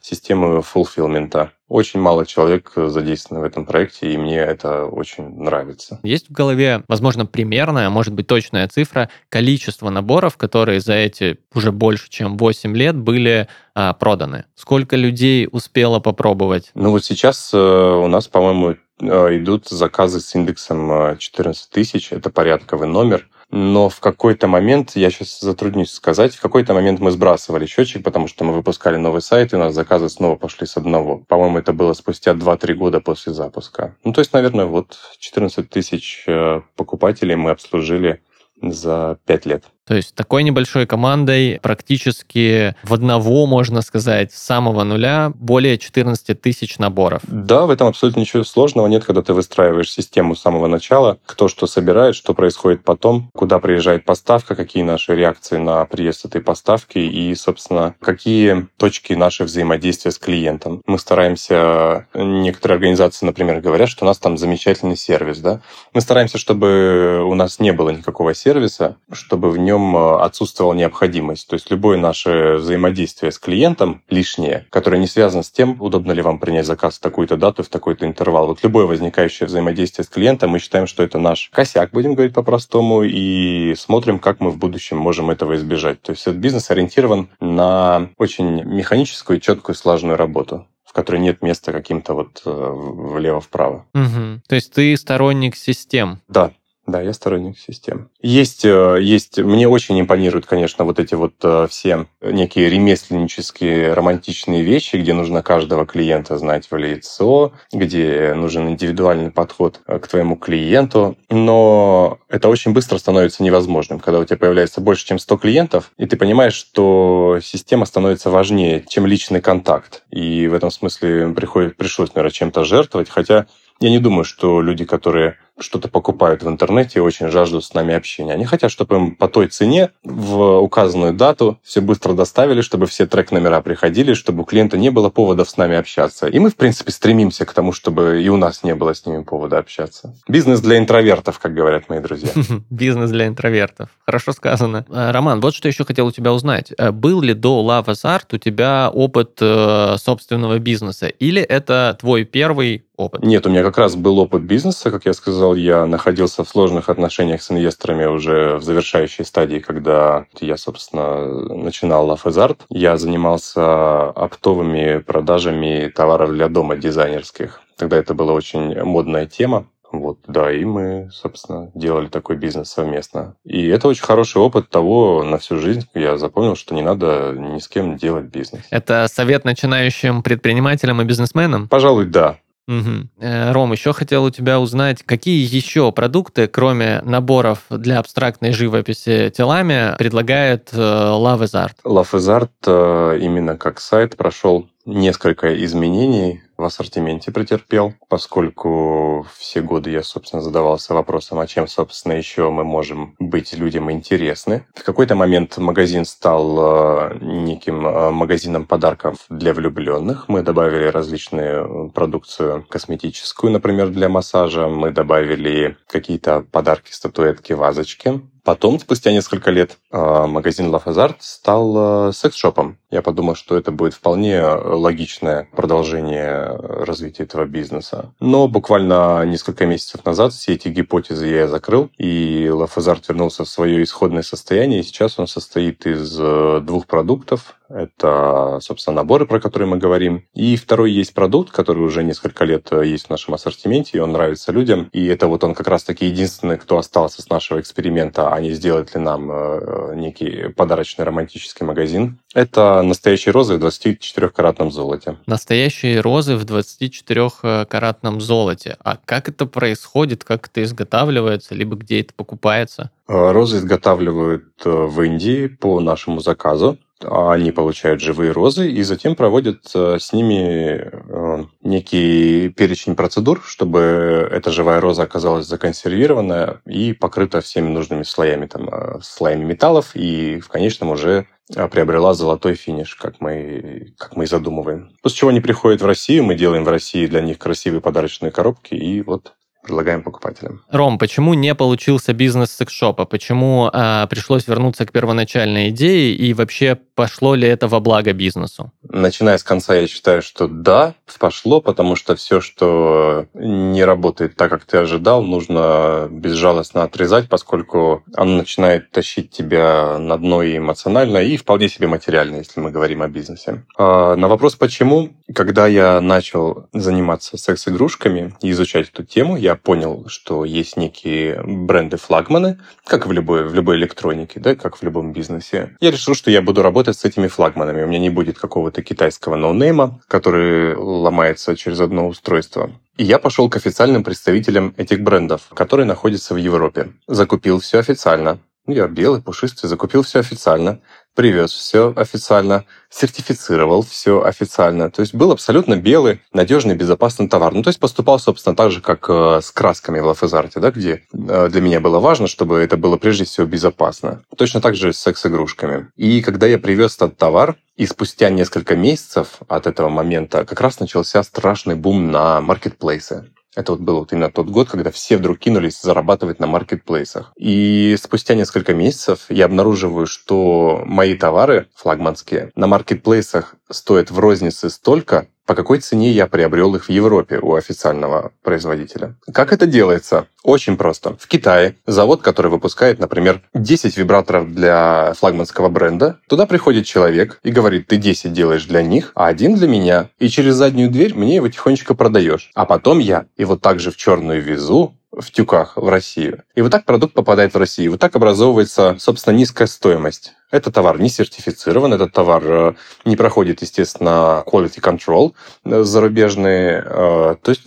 систему 0.00 0.62
фулфилмента. 0.62 1.52
Очень 1.70 2.00
мало 2.00 2.26
человек 2.26 2.72
задействовано 2.74 3.44
в 3.44 3.46
этом 3.46 3.64
проекте, 3.64 4.12
и 4.12 4.16
мне 4.16 4.38
это 4.38 4.86
очень 4.86 5.28
нравится. 5.40 6.00
Есть 6.02 6.28
в 6.28 6.32
голове, 6.32 6.82
возможно, 6.88 7.26
примерная, 7.26 7.88
может 7.90 8.12
быть, 8.12 8.26
точная 8.26 8.66
цифра 8.66 9.08
количества 9.28 9.88
наборов, 9.88 10.36
которые 10.36 10.80
за 10.80 10.94
эти 10.94 11.38
уже 11.54 11.70
больше, 11.70 12.10
чем 12.10 12.36
8 12.36 12.76
лет 12.76 12.96
были 12.96 13.46
а, 13.76 13.92
проданы? 13.92 14.46
Сколько 14.56 14.96
людей 14.96 15.48
успело 15.48 16.00
попробовать? 16.00 16.72
Ну 16.74 16.90
вот 16.90 17.04
сейчас 17.04 17.54
э, 17.54 17.56
у 17.56 18.08
нас, 18.08 18.26
по-моему, 18.26 18.74
э, 19.00 19.36
идут 19.38 19.68
заказы 19.68 20.18
с 20.18 20.34
индексом 20.34 21.16
14 21.16 21.68
э, 21.68 21.72
тысяч, 21.72 22.12
это 22.12 22.30
порядковый 22.30 22.88
номер 22.88 23.28
но 23.50 23.88
в 23.88 23.98
какой-то 24.00 24.46
момент, 24.46 24.92
я 24.94 25.10
сейчас 25.10 25.40
затруднюсь 25.40 25.90
сказать, 25.90 26.34
в 26.34 26.40
какой-то 26.40 26.72
момент 26.72 27.00
мы 27.00 27.10
сбрасывали 27.10 27.66
счетчик, 27.66 28.04
потому 28.04 28.28
что 28.28 28.44
мы 28.44 28.52
выпускали 28.52 28.96
новый 28.96 29.22
сайт, 29.22 29.52
и 29.52 29.56
у 29.56 29.58
нас 29.58 29.74
заказы 29.74 30.08
снова 30.08 30.36
пошли 30.36 30.66
с 30.66 30.76
одного. 30.76 31.18
По-моему, 31.26 31.58
это 31.58 31.72
было 31.72 31.92
спустя 31.94 32.32
2-3 32.32 32.74
года 32.74 33.00
после 33.00 33.32
запуска. 33.32 33.96
Ну, 34.04 34.12
то 34.12 34.20
есть, 34.20 34.32
наверное, 34.32 34.66
вот 34.66 34.98
14 35.18 35.68
тысяч 35.68 36.24
э, 36.26 36.60
покупателей 36.76 37.34
мы 37.34 37.50
обслужили 37.50 38.22
за 38.62 39.18
5 39.26 39.46
лет. 39.46 39.64
То 39.90 39.96
есть 39.96 40.14
такой 40.14 40.44
небольшой 40.44 40.86
командой 40.86 41.58
практически 41.60 42.76
в 42.84 42.94
одного, 42.94 43.46
можно 43.46 43.82
сказать, 43.82 44.32
с 44.32 44.40
самого 44.40 44.84
нуля 44.84 45.32
более 45.34 45.78
14 45.78 46.40
тысяч 46.40 46.78
наборов. 46.78 47.22
Да, 47.26 47.66
в 47.66 47.70
этом 47.70 47.88
абсолютно 47.88 48.20
ничего 48.20 48.44
сложного 48.44 48.86
нет, 48.86 49.04
когда 49.04 49.20
ты 49.20 49.34
выстраиваешь 49.34 49.90
систему 49.90 50.36
с 50.36 50.42
самого 50.42 50.68
начала, 50.68 51.18
кто 51.26 51.48
что 51.48 51.66
собирает, 51.66 52.14
что 52.14 52.34
происходит 52.34 52.84
потом, 52.84 53.30
куда 53.34 53.58
приезжает 53.58 54.04
поставка, 54.04 54.54
какие 54.54 54.84
наши 54.84 55.16
реакции 55.16 55.56
на 55.56 55.84
приезд 55.86 56.24
этой 56.24 56.40
поставки 56.40 56.98
и, 56.98 57.34
собственно, 57.34 57.96
какие 58.00 58.68
точки 58.76 59.14
наших 59.14 59.48
взаимодействия 59.48 60.12
с 60.12 60.20
клиентом. 60.20 60.82
Мы 60.86 61.00
стараемся, 61.00 62.06
некоторые 62.14 62.76
организации, 62.76 63.26
например, 63.26 63.60
говорят, 63.60 63.88
что 63.88 64.04
у 64.04 64.06
нас 64.06 64.18
там 64.18 64.38
замечательный 64.38 64.96
сервис, 64.96 65.38
да. 65.38 65.62
Мы 65.92 66.00
стараемся, 66.00 66.38
чтобы 66.38 67.24
у 67.26 67.34
нас 67.34 67.58
не 67.58 67.72
было 67.72 67.90
никакого 67.90 68.34
сервиса, 68.34 68.96
чтобы 69.10 69.50
в 69.50 69.58
нем 69.58 69.79
нем 69.80 69.96
э, 69.96 70.16
отсутствовала 70.20 70.74
необходимость. 70.74 71.48
То 71.48 71.54
есть 71.54 71.70
любое 71.70 71.98
наше 71.98 72.56
взаимодействие 72.58 73.32
с 73.32 73.38
клиентом 73.38 74.02
лишнее, 74.08 74.66
которое 74.70 74.98
не 74.98 75.06
связано 75.06 75.42
с 75.42 75.50
тем, 75.50 75.80
удобно 75.80 76.12
ли 76.12 76.22
вам 76.22 76.38
принять 76.38 76.66
заказ 76.66 76.96
в 76.96 77.00
такую-то 77.00 77.36
дату, 77.36 77.62
в 77.62 77.68
такой-то 77.68 78.06
интервал. 78.06 78.46
Вот 78.46 78.62
любое 78.62 78.86
возникающее 78.86 79.46
взаимодействие 79.46 80.04
с 80.04 80.08
клиентом, 80.08 80.50
мы 80.50 80.58
считаем, 80.58 80.86
что 80.86 81.02
это 81.02 81.18
наш 81.18 81.50
косяк, 81.52 81.90
будем 81.92 82.14
говорить 82.14 82.34
по-простому, 82.34 83.02
и 83.02 83.74
смотрим, 83.76 84.18
как 84.18 84.40
мы 84.40 84.50
в 84.50 84.58
будущем 84.58 84.98
можем 84.98 85.30
этого 85.30 85.56
избежать. 85.56 86.00
То 86.02 86.12
есть 86.12 86.22
этот 86.22 86.36
бизнес 86.36 86.70
ориентирован 86.70 87.28
на 87.40 88.10
очень 88.16 88.62
механическую, 88.64 89.40
четкую, 89.40 89.74
слаженную 89.74 90.16
работу 90.16 90.66
в 90.84 90.92
которой 90.92 91.20
нет 91.20 91.40
места 91.40 91.70
каким-то 91.70 92.14
вот 92.14 92.42
э, 92.44 92.50
влево-вправо. 92.50 93.86
Угу. 93.94 94.40
То 94.48 94.54
есть 94.56 94.72
ты 94.72 94.96
сторонник 94.96 95.54
систем? 95.54 96.18
Да, 96.26 96.50
да, 96.90 97.00
я 97.00 97.12
сторонник 97.12 97.58
систем. 97.58 98.10
Есть, 98.20 98.64
э, 98.64 98.98
есть, 99.00 99.38
мне 99.38 99.68
очень 99.68 100.00
импонируют, 100.00 100.46
конечно, 100.46 100.84
вот 100.84 100.98
эти 100.98 101.14
вот 101.14 101.34
э, 101.42 101.66
все 101.68 102.06
некие 102.20 102.68
ремесленнические 102.68 103.92
романтичные 103.94 104.62
вещи, 104.62 104.96
где 104.96 105.12
нужно 105.12 105.42
каждого 105.42 105.86
клиента 105.86 106.38
знать 106.38 106.70
в 106.70 106.76
лицо, 106.76 107.52
где 107.72 108.34
нужен 108.34 108.68
индивидуальный 108.68 109.30
подход 109.30 109.80
э, 109.86 109.98
к 109.98 110.08
твоему 110.08 110.36
клиенту. 110.36 111.16
Но 111.28 112.18
это 112.28 112.48
очень 112.48 112.72
быстро 112.72 112.98
становится 112.98 113.42
невозможным, 113.42 114.00
когда 114.00 114.20
у 114.20 114.24
тебя 114.24 114.36
появляется 114.36 114.80
больше, 114.80 115.06
чем 115.06 115.18
100 115.18 115.36
клиентов, 115.38 115.92
и 115.98 116.06
ты 116.06 116.16
понимаешь, 116.16 116.54
что 116.54 117.38
система 117.42 117.86
становится 117.86 118.30
важнее, 118.30 118.84
чем 118.88 119.06
личный 119.06 119.40
контакт. 119.40 120.02
И 120.10 120.48
в 120.48 120.54
этом 120.54 120.70
смысле 120.70 121.28
приходит, 121.34 121.76
пришлось, 121.76 122.14
наверное, 122.14 122.32
чем-то 122.32 122.64
жертвовать, 122.64 123.08
хотя 123.08 123.46
я 123.80 123.88
не 123.88 123.98
думаю, 123.98 124.24
что 124.24 124.60
люди, 124.60 124.84
которые 124.84 125.38
что-то 125.62 125.88
покупают 125.88 126.42
в 126.42 126.48
интернете 126.48 126.98
и 126.98 127.02
очень 127.02 127.28
жаждут 127.28 127.64
с 127.64 127.74
нами 127.74 127.94
общения. 127.94 128.32
Они 128.32 128.44
хотят, 128.44 128.70
чтобы 128.70 128.96
им 128.96 129.16
по 129.16 129.28
той 129.28 129.48
цене 129.48 129.90
в 130.04 130.58
указанную 130.58 131.12
дату 131.12 131.58
все 131.62 131.80
быстро 131.80 132.12
доставили, 132.12 132.60
чтобы 132.60 132.86
все 132.86 133.06
трек-номера 133.06 133.60
приходили, 133.60 134.14
чтобы 134.14 134.42
у 134.42 134.44
клиента 134.44 134.78
не 134.78 134.90
было 134.90 135.10
поводов 135.10 135.48
с 135.48 135.56
нами 135.56 135.76
общаться. 135.76 136.26
И 136.26 136.38
мы, 136.38 136.50
в 136.50 136.56
принципе, 136.56 136.92
стремимся 136.92 137.44
к 137.44 137.52
тому, 137.52 137.72
чтобы 137.72 138.22
и 138.22 138.28
у 138.28 138.36
нас 138.36 138.62
не 138.62 138.74
было 138.74 138.94
с 138.94 139.06
ними 139.06 139.22
повода 139.22 139.58
общаться. 139.58 140.14
Бизнес 140.28 140.60
для 140.60 140.78
интровертов, 140.78 141.38
как 141.38 141.54
говорят 141.54 141.88
мои 141.88 142.00
друзья. 142.00 142.30
Бизнес 142.70 143.10
для 143.10 143.26
интровертов. 143.26 143.90
Хорошо 144.04 144.32
сказано. 144.32 144.84
Э, 144.88 145.10
Роман, 145.10 145.40
вот 145.40 145.54
что 145.54 145.68
еще 145.68 145.84
хотел 145.84 146.06
у 146.06 146.12
тебя 146.12 146.32
узнать. 146.32 146.72
Э, 146.76 146.90
был 146.90 147.20
ли 147.20 147.34
до 147.34 147.62
Love 147.62 147.94
Art 148.04 148.26
у 148.32 148.38
тебя 148.38 148.90
опыт 148.92 149.38
э, 149.40 149.96
собственного 149.98 150.58
бизнеса? 150.58 151.06
Или 151.06 151.42
это 151.42 151.96
твой 152.00 152.24
первый 152.24 152.84
опыт? 152.96 153.22
Нет, 153.22 153.46
у 153.46 153.50
меня 153.50 153.62
как 153.62 153.78
раз 153.78 153.96
был 153.96 154.18
опыт 154.18 154.42
бизнеса, 154.42 154.90
как 154.90 155.06
я 155.06 155.12
сказал, 155.12 155.49
сказал, 155.50 155.54
я 155.54 155.86
находился 155.86 156.44
в 156.44 156.48
сложных 156.48 156.88
отношениях 156.88 157.42
с 157.42 157.50
инвесторами 157.50 158.06
уже 158.06 158.56
в 158.56 158.62
завершающей 158.62 159.24
стадии, 159.24 159.58
когда 159.58 160.26
я, 160.40 160.56
собственно, 160.56 161.54
начинал 161.54 162.06
Лафезарт. 162.06 162.62
Я 162.70 162.96
занимался 162.96 164.10
оптовыми 164.10 164.98
продажами 164.98 165.90
товаров 165.94 166.30
для 166.30 166.48
дома 166.48 166.76
дизайнерских. 166.76 167.60
Тогда 167.76 167.96
это 167.96 168.14
была 168.14 168.32
очень 168.32 168.82
модная 168.82 169.26
тема. 169.26 169.66
Вот, 169.92 170.18
да, 170.28 170.52
и 170.52 170.64
мы, 170.64 171.08
собственно, 171.12 171.72
делали 171.74 172.06
такой 172.06 172.36
бизнес 172.36 172.70
совместно. 172.70 173.34
И 173.44 173.66
это 173.66 173.88
очень 173.88 174.04
хороший 174.04 174.40
опыт 174.40 174.70
того 174.70 175.24
на 175.24 175.36
всю 175.38 175.56
жизнь. 175.58 175.84
Я 175.94 176.16
запомнил, 176.16 176.54
что 176.54 176.76
не 176.76 176.82
надо 176.82 177.34
ни 177.36 177.58
с 177.58 177.66
кем 177.66 177.96
делать 177.96 178.26
бизнес. 178.26 178.62
Это 178.70 179.08
совет 179.08 179.44
начинающим 179.44 180.22
предпринимателям 180.22 181.00
и 181.00 181.04
бизнесменам? 181.04 181.66
Пожалуй, 181.68 182.06
да. 182.06 182.36
Угу. 182.68 183.08
Ром, 183.52 183.72
еще 183.72 183.92
хотел 183.92 184.24
у 184.24 184.30
тебя 184.30 184.60
узнать, 184.60 185.02
какие 185.02 185.42
еще 185.44 185.90
продукты, 185.90 186.46
кроме 186.46 187.00
наборов 187.02 187.64
для 187.68 187.98
абстрактной 187.98 188.52
живописи 188.52 189.32
телами, 189.36 189.96
предлагает 189.98 190.70
э, 190.72 190.76
Love 190.76 191.40
is 191.40 191.54
Art? 191.54 191.74
Love 191.84 192.12
is 192.12 192.28
Art 192.28 192.50
э, 192.66 193.18
именно 193.20 193.56
как 193.56 193.80
сайт 193.80 194.16
прошел 194.16 194.68
несколько 194.84 195.64
изменений 195.64 196.42
в 196.56 196.64
ассортименте 196.64 197.32
претерпел, 197.32 197.94
поскольку 198.08 199.26
все 199.38 199.62
годы 199.62 199.90
я, 199.90 200.02
собственно, 200.02 200.42
задавался 200.42 200.94
вопросом, 200.94 201.38
а 201.38 201.46
чем, 201.46 201.66
собственно, 201.66 202.12
еще 202.12 202.50
мы 202.50 202.64
можем 202.64 203.14
быть 203.18 203.54
людям 203.54 203.90
интересны. 203.90 204.66
В 204.74 204.84
какой-то 204.84 205.14
момент 205.14 205.56
магазин 205.56 206.04
стал 206.04 207.12
э, 207.12 207.18
неким 207.22 207.86
э, 207.86 208.10
магазином 208.10 208.66
подарков 208.66 209.24
для 209.30 209.54
влюбленных. 209.54 210.28
Мы 210.28 210.42
добавили 210.42 210.86
различную 210.86 211.90
продукцию 211.94 212.66
косметическую, 212.68 213.50
например, 213.52 213.88
для 213.88 214.08
массажа. 214.08 214.68
Мы 214.68 214.90
добавили 214.90 215.78
какие-то 215.86 216.44
подарки, 216.50 216.92
статуэтки, 216.92 217.54
вазочки. 217.54 218.20
Потом, 218.50 218.80
спустя 218.80 219.12
несколько 219.12 219.52
лет, 219.52 219.78
а, 219.92 220.26
магазин 220.26 220.74
La 220.74 220.82
Fazard 220.84 221.14
стал 221.20 221.74
а, 221.76 222.12
секс-шопом. 222.12 222.78
Я 222.90 223.00
подумал, 223.00 223.36
что 223.36 223.56
это 223.56 223.70
будет 223.70 223.94
вполне 223.94 224.42
логичное 224.42 225.48
продолжение 225.52 226.46
развития 226.58 227.22
этого 227.22 227.44
бизнеса. 227.44 228.12
Но 228.18 228.48
буквально 228.48 229.24
несколько 229.24 229.66
месяцев 229.66 230.04
назад 230.04 230.32
все 230.32 230.54
эти 230.54 230.66
гипотезы 230.66 231.28
я 231.28 231.46
закрыл, 231.46 231.90
и 231.96 232.46
La 232.50 232.68
Fazard 232.68 233.04
вернулся 233.06 233.44
в 233.44 233.48
свое 233.48 233.84
исходное 233.84 234.22
состояние, 234.22 234.82
сейчас 234.82 235.20
он 235.20 235.28
состоит 235.28 235.86
из 235.86 236.18
э, 236.18 236.60
двух 236.60 236.88
продуктов. 236.88 237.54
Это, 237.70 238.58
собственно, 238.60 238.96
наборы, 238.96 239.26
про 239.26 239.40
которые 239.40 239.68
мы 239.68 239.78
говорим. 239.78 240.24
И 240.34 240.56
второй 240.56 240.90
есть 240.90 241.14
продукт, 241.14 241.52
который 241.52 241.84
уже 241.84 242.02
несколько 242.02 242.44
лет 242.44 242.68
э, 242.72 242.84
есть 242.84 243.06
в 243.06 243.10
нашем 243.10 243.34
ассортименте, 243.34 243.98
и 243.98 244.00
он 244.00 244.12
нравится 244.12 244.50
людям. 244.50 244.88
И 244.92 245.06
это 245.06 245.28
вот 245.28 245.44
он 245.44 245.54
как 245.54 245.68
раз-таки 245.68 246.06
единственный, 246.06 246.58
кто 246.58 246.78
остался 246.78 247.22
с 247.22 247.28
нашего 247.28 247.60
эксперимента, 247.60 248.32
а 248.32 248.40
не 248.40 248.50
сделает 248.52 248.94
ли 248.94 249.00
нам 249.00 249.30
э, 249.30 249.94
некий 249.94 250.48
подарочный 250.48 251.04
романтический 251.04 251.64
магазин. 251.64 252.18
Это 252.34 252.82
настоящие 252.82 253.32
розы 253.32 253.56
в 253.56 253.64
24-каратном 253.64 254.72
золоте. 254.72 255.16
Настоящие 255.26 256.00
розы 256.00 256.36
в 256.36 256.44
24-каратном 256.44 258.20
золоте. 258.20 258.76
А 258.82 258.98
как 259.04 259.28
это 259.28 259.46
происходит, 259.46 260.24
как 260.24 260.48
это 260.48 260.62
изготавливается, 260.64 261.54
либо 261.54 261.76
где 261.76 262.00
это 262.00 262.14
покупается? 262.14 262.90
Э, 263.06 263.30
розы 263.30 263.58
изготавливают 263.58 264.46
в 264.64 265.02
Индии 265.02 265.46
по 265.46 265.80
нашему 265.80 266.20
заказу 266.20 266.78
они 267.04 267.52
получают 267.52 268.00
живые 268.00 268.32
розы 268.32 268.70
и 268.70 268.82
затем 268.82 269.14
проводят 269.14 269.70
э, 269.74 269.98
с 269.98 270.12
ними 270.12 270.80
э, 270.82 271.44
некий 271.62 272.48
перечень 272.50 272.94
процедур, 272.96 273.42
чтобы 273.44 274.28
эта 274.30 274.50
живая 274.50 274.80
роза 274.80 275.02
оказалась 275.02 275.46
законсервированная 275.46 276.60
и 276.66 276.92
покрыта 276.92 277.40
всеми 277.40 277.68
нужными 277.68 278.02
слоями, 278.02 278.46
там, 278.46 278.68
э, 278.68 279.00
слоями 279.02 279.44
металлов, 279.44 279.94
и 279.94 280.40
в 280.40 280.48
конечном 280.48 280.90
уже 280.90 281.26
приобрела 281.72 282.14
золотой 282.14 282.54
финиш, 282.54 282.94
как 282.94 283.20
мы, 283.20 283.92
как 283.98 284.14
мы 284.14 284.22
и 284.24 284.28
задумываем. 284.28 284.90
После 285.02 285.18
чего 285.18 285.30
они 285.30 285.40
приходят 285.40 285.82
в 285.82 285.86
Россию, 285.86 286.22
мы 286.22 286.36
делаем 286.36 286.64
в 286.64 286.68
России 286.68 287.06
для 287.06 287.20
них 287.20 287.38
красивые 287.38 287.80
подарочные 287.80 288.30
коробки, 288.30 288.74
и 288.74 289.02
вот 289.02 289.32
предлагаем 289.70 290.02
покупателям. 290.02 290.62
Ром, 290.68 290.98
почему 290.98 291.34
не 291.34 291.54
получился 291.54 292.12
бизнес 292.12 292.50
секс-шопа? 292.50 293.04
Почему 293.04 293.70
э, 293.72 294.06
пришлось 294.10 294.48
вернуться 294.48 294.84
к 294.84 294.90
первоначальной 294.90 295.68
идее 295.68 296.12
и 296.16 296.34
вообще 296.34 296.76
пошло 296.96 297.36
ли 297.36 297.46
это 297.46 297.68
во 297.68 297.78
благо 297.78 298.12
бизнесу? 298.12 298.72
Начиная 298.82 299.38
с 299.38 299.44
конца, 299.44 299.74
я 299.76 299.86
считаю, 299.86 300.22
что 300.22 300.48
да, 300.48 300.94
пошло, 301.20 301.60
потому 301.60 301.94
что 301.94 302.16
все, 302.16 302.40
что 302.40 303.26
не 303.34 303.84
работает 303.84 304.34
так, 304.34 304.50
как 304.50 304.64
ты 304.64 304.78
ожидал, 304.78 305.22
нужно 305.22 306.08
безжалостно 306.10 306.82
отрезать, 306.82 307.28
поскольку 307.28 308.02
оно 308.16 308.38
начинает 308.38 308.90
тащить 308.90 309.30
тебя 309.30 309.98
на 309.98 310.18
дно 310.18 310.42
и 310.42 310.58
эмоционально, 310.58 311.18
и 311.18 311.36
вполне 311.36 311.68
себе 311.68 311.86
материально, 311.86 312.36
если 312.36 312.58
мы 312.58 312.72
говорим 312.72 313.02
о 313.02 313.08
бизнесе. 313.08 313.64
А 313.78 314.16
на 314.16 314.26
вопрос 314.26 314.56
«почему?», 314.56 315.10
когда 315.34 315.66
я 315.66 316.00
начал 316.00 316.68
заниматься 316.72 317.36
секс-игрушками 317.36 318.34
и 318.42 318.50
изучать 318.50 318.88
эту 318.88 319.04
тему, 319.04 319.36
я 319.36 319.54
понял, 319.54 320.06
что 320.08 320.44
есть 320.44 320.76
некие 320.76 321.42
бренды-флагманы, 321.44 322.58
как 322.84 323.06
в 323.06 323.12
любой, 323.12 323.46
в 323.46 323.54
любой 323.54 323.76
электронике, 323.76 324.40
да, 324.40 324.54
как 324.54 324.76
в 324.76 324.82
любом 324.82 325.12
бизнесе. 325.12 325.76
Я 325.80 325.90
решил, 325.90 326.14
что 326.14 326.30
я 326.30 326.42
буду 326.42 326.62
работать 326.62 326.96
с 326.96 327.04
этими 327.04 327.28
флагманами. 327.28 327.82
У 327.82 327.86
меня 327.86 327.98
не 327.98 328.10
будет 328.10 328.38
какого-то 328.38 328.82
китайского 328.82 329.36
ноунейма, 329.36 330.00
который 330.08 330.74
ломается 330.74 331.56
через 331.56 331.80
одно 331.80 332.08
устройство. 332.08 332.70
И 332.96 333.04
я 333.04 333.18
пошел 333.18 333.48
к 333.48 333.56
официальным 333.56 334.04
представителям 334.04 334.74
этих 334.76 335.00
брендов, 335.00 335.42
которые 335.54 335.86
находятся 335.86 336.34
в 336.34 336.36
Европе. 336.36 336.92
Закупил 337.06 337.60
все 337.60 337.78
официально. 337.78 338.40
Я 338.66 338.86
белый, 338.86 339.22
пушистый, 339.22 339.68
закупил 339.68 340.02
все 340.02 340.20
официально 340.20 340.80
привез 341.14 341.52
все 341.52 341.92
официально, 341.96 342.64
сертифицировал 342.88 343.82
все 343.82 344.22
официально. 344.22 344.90
То 344.90 345.00
есть 345.00 345.14
был 345.14 345.32
абсолютно 345.32 345.76
белый, 345.76 346.20
надежный, 346.32 346.74
безопасный 346.74 347.28
товар. 347.28 347.52
Ну, 347.52 347.62
то 347.62 347.68
есть 347.68 347.80
поступал, 347.80 348.18
собственно, 348.18 348.56
так 348.56 348.70
же, 348.70 348.80
как 348.80 349.06
э, 349.08 349.40
с 349.42 349.50
красками 349.50 350.00
в 350.00 350.06
лафезарте, 350.06 350.60
да, 350.60 350.70
где 350.70 351.02
э, 351.12 351.48
для 351.50 351.60
меня 351.60 351.80
было 351.80 351.98
важно, 351.98 352.26
чтобы 352.26 352.58
это 352.58 352.76
было 352.76 352.96
прежде 352.96 353.24
всего 353.24 353.46
безопасно. 353.46 354.22
Точно 354.36 354.60
так 354.60 354.74
же 354.74 354.92
с 354.92 354.98
секс-игрушками. 354.98 355.88
И 355.96 356.22
когда 356.22 356.46
я 356.46 356.58
привез 356.58 356.96
этот 356.96 357.16
товар, 357.16 357.56
и 357.76 357.86
спустя 357.86 358.28
несколько 358.28 358.76
месяцев 358.76 359.38
от 359.48 359.66
этого 359.66 359.88
момента 359.88 360.44
как 360.44 360.60
раз 360.60 360.80
начался 360.80 361.22
страшный 361.22 361.76
бум 361.76 362.10
на 362.10 362.40
маркетплейсы. 362.42 363.30
Это 363.56 363.72
вот 363.72 363.80
был 363.80 363.98
вот 363.98 364.12
именно 364.12 364.30
тот 364.30 364.48
год, 364.48 364.68
когда 364.68 364.90
все 364.90 365.16
вдруг 365.16 365.38
кинулись 365.38 365.80
зарабатывать 365.80 366.38
на 366.38 366.46
маркетплейсах. 366.46 367.32
И 367.36 367.96
спустя 368.00 368.34
несколько 368.34 368.74
месяцев 368.74 369.26
я 369.28 369.46
обнаруживаю, 369.46 370.06
что 370.06 370.82
мои 370.86 371.16
товары 371.16 371.68
флагманские 371.74 372.52
на 372.54 372.68
маркетплейсах 372.68 373.56
стоят 373.70 374.10
в 374.10 374.18
рознице 374.18 374.70
столько, 374.70 375.26
по 375.46 375.56
какой 375.56 375.80
цене 375.80 376.12
я 376.12 376.28
приобрел 376.28 376.76
их 376.76 376.84
в 376.84 376.90
Европе 376.90 377.40
у 377.40 377.54
официального 377.56 378.30
производителя. 378.42 379.16
Как 379.32 379.52
это 379.52 379.66
делается? 379.66 380.28
Очень 380.44 380.76
просто. 380.76 381.16
В 381.18 381.26
Китае 381.26 381.74
завод, 381.86 382.22
который 382.22 382.52
выпускает, 382.52 383.00
например, 383.00 383.42
10 383.54 383.96
вибраторов 383.96 384.54
для 384.54 385.12
флагманского 385.18 385.68
бренда, 385.68 386.20
туда 386.28 386.46
приходит 386.46 386.86
человек 386.86 387.40
и 387.42 387.50
говорит, 387.50 387.88
ты 387.88 387.96
10 387.96 388.32
делаешь 388.32 388.64
для 388.66 388.82
них, 388.82 389.10
а 389.16 389.26
один 389.26 389.56
для 389.56 389.66
меня. 389.66 390.10
И 390.20 390.28
через 390.28 390.54
заднюю 390.54 390.88
дверь 390.88 391.14
мне 391.14 391.34
его 391.34 391.48
тихонечко 391.48 391.94
продаешь. 391.94 392.52
А 392.54 392.64
потом 392.64 393.00
я 393.00 393.26
его 393.36 393.56
также 393.56 393.90
в 393.90 393.96
черную 393.96 394.40
везу, 394.40 394.94
в 395.12 395.30
тюках 395.32 395.76
в 395.76 395.88
Россию. 395.88 396.44
И 396.54 396.62
вот 396.62 396.70
так 396.70 396.84
продукт 396.84 397.14
попадает 397.14 397.54
в 397.54 397.58
Россию. 397.58 397.92
Вот 397.92 398.00
так 398.00 398.14
образовывается, 398.14 398.96
собственно, 398.98 399.34
низкая 399.34 399.66
стоимость. 399.66 400.34
Этот 400.50 400.74
товар 400.74 400.98
не 401.00 401.08
сертифицирован, 401.08 401.94
этот 401.94 402.12
товар 402.12 402.42
э, 402.44 402.72
не 403.04 403.16
проходит, 403.16 403.62
естественно, 403.62 404.42
quality 404.46 404.80
control 404.80 405.34
э, 405.64 405.82
зарубежный. 405.84 406.82
Э, 406.84 407.36
то 407.40 407.50
есть 407.50 407.62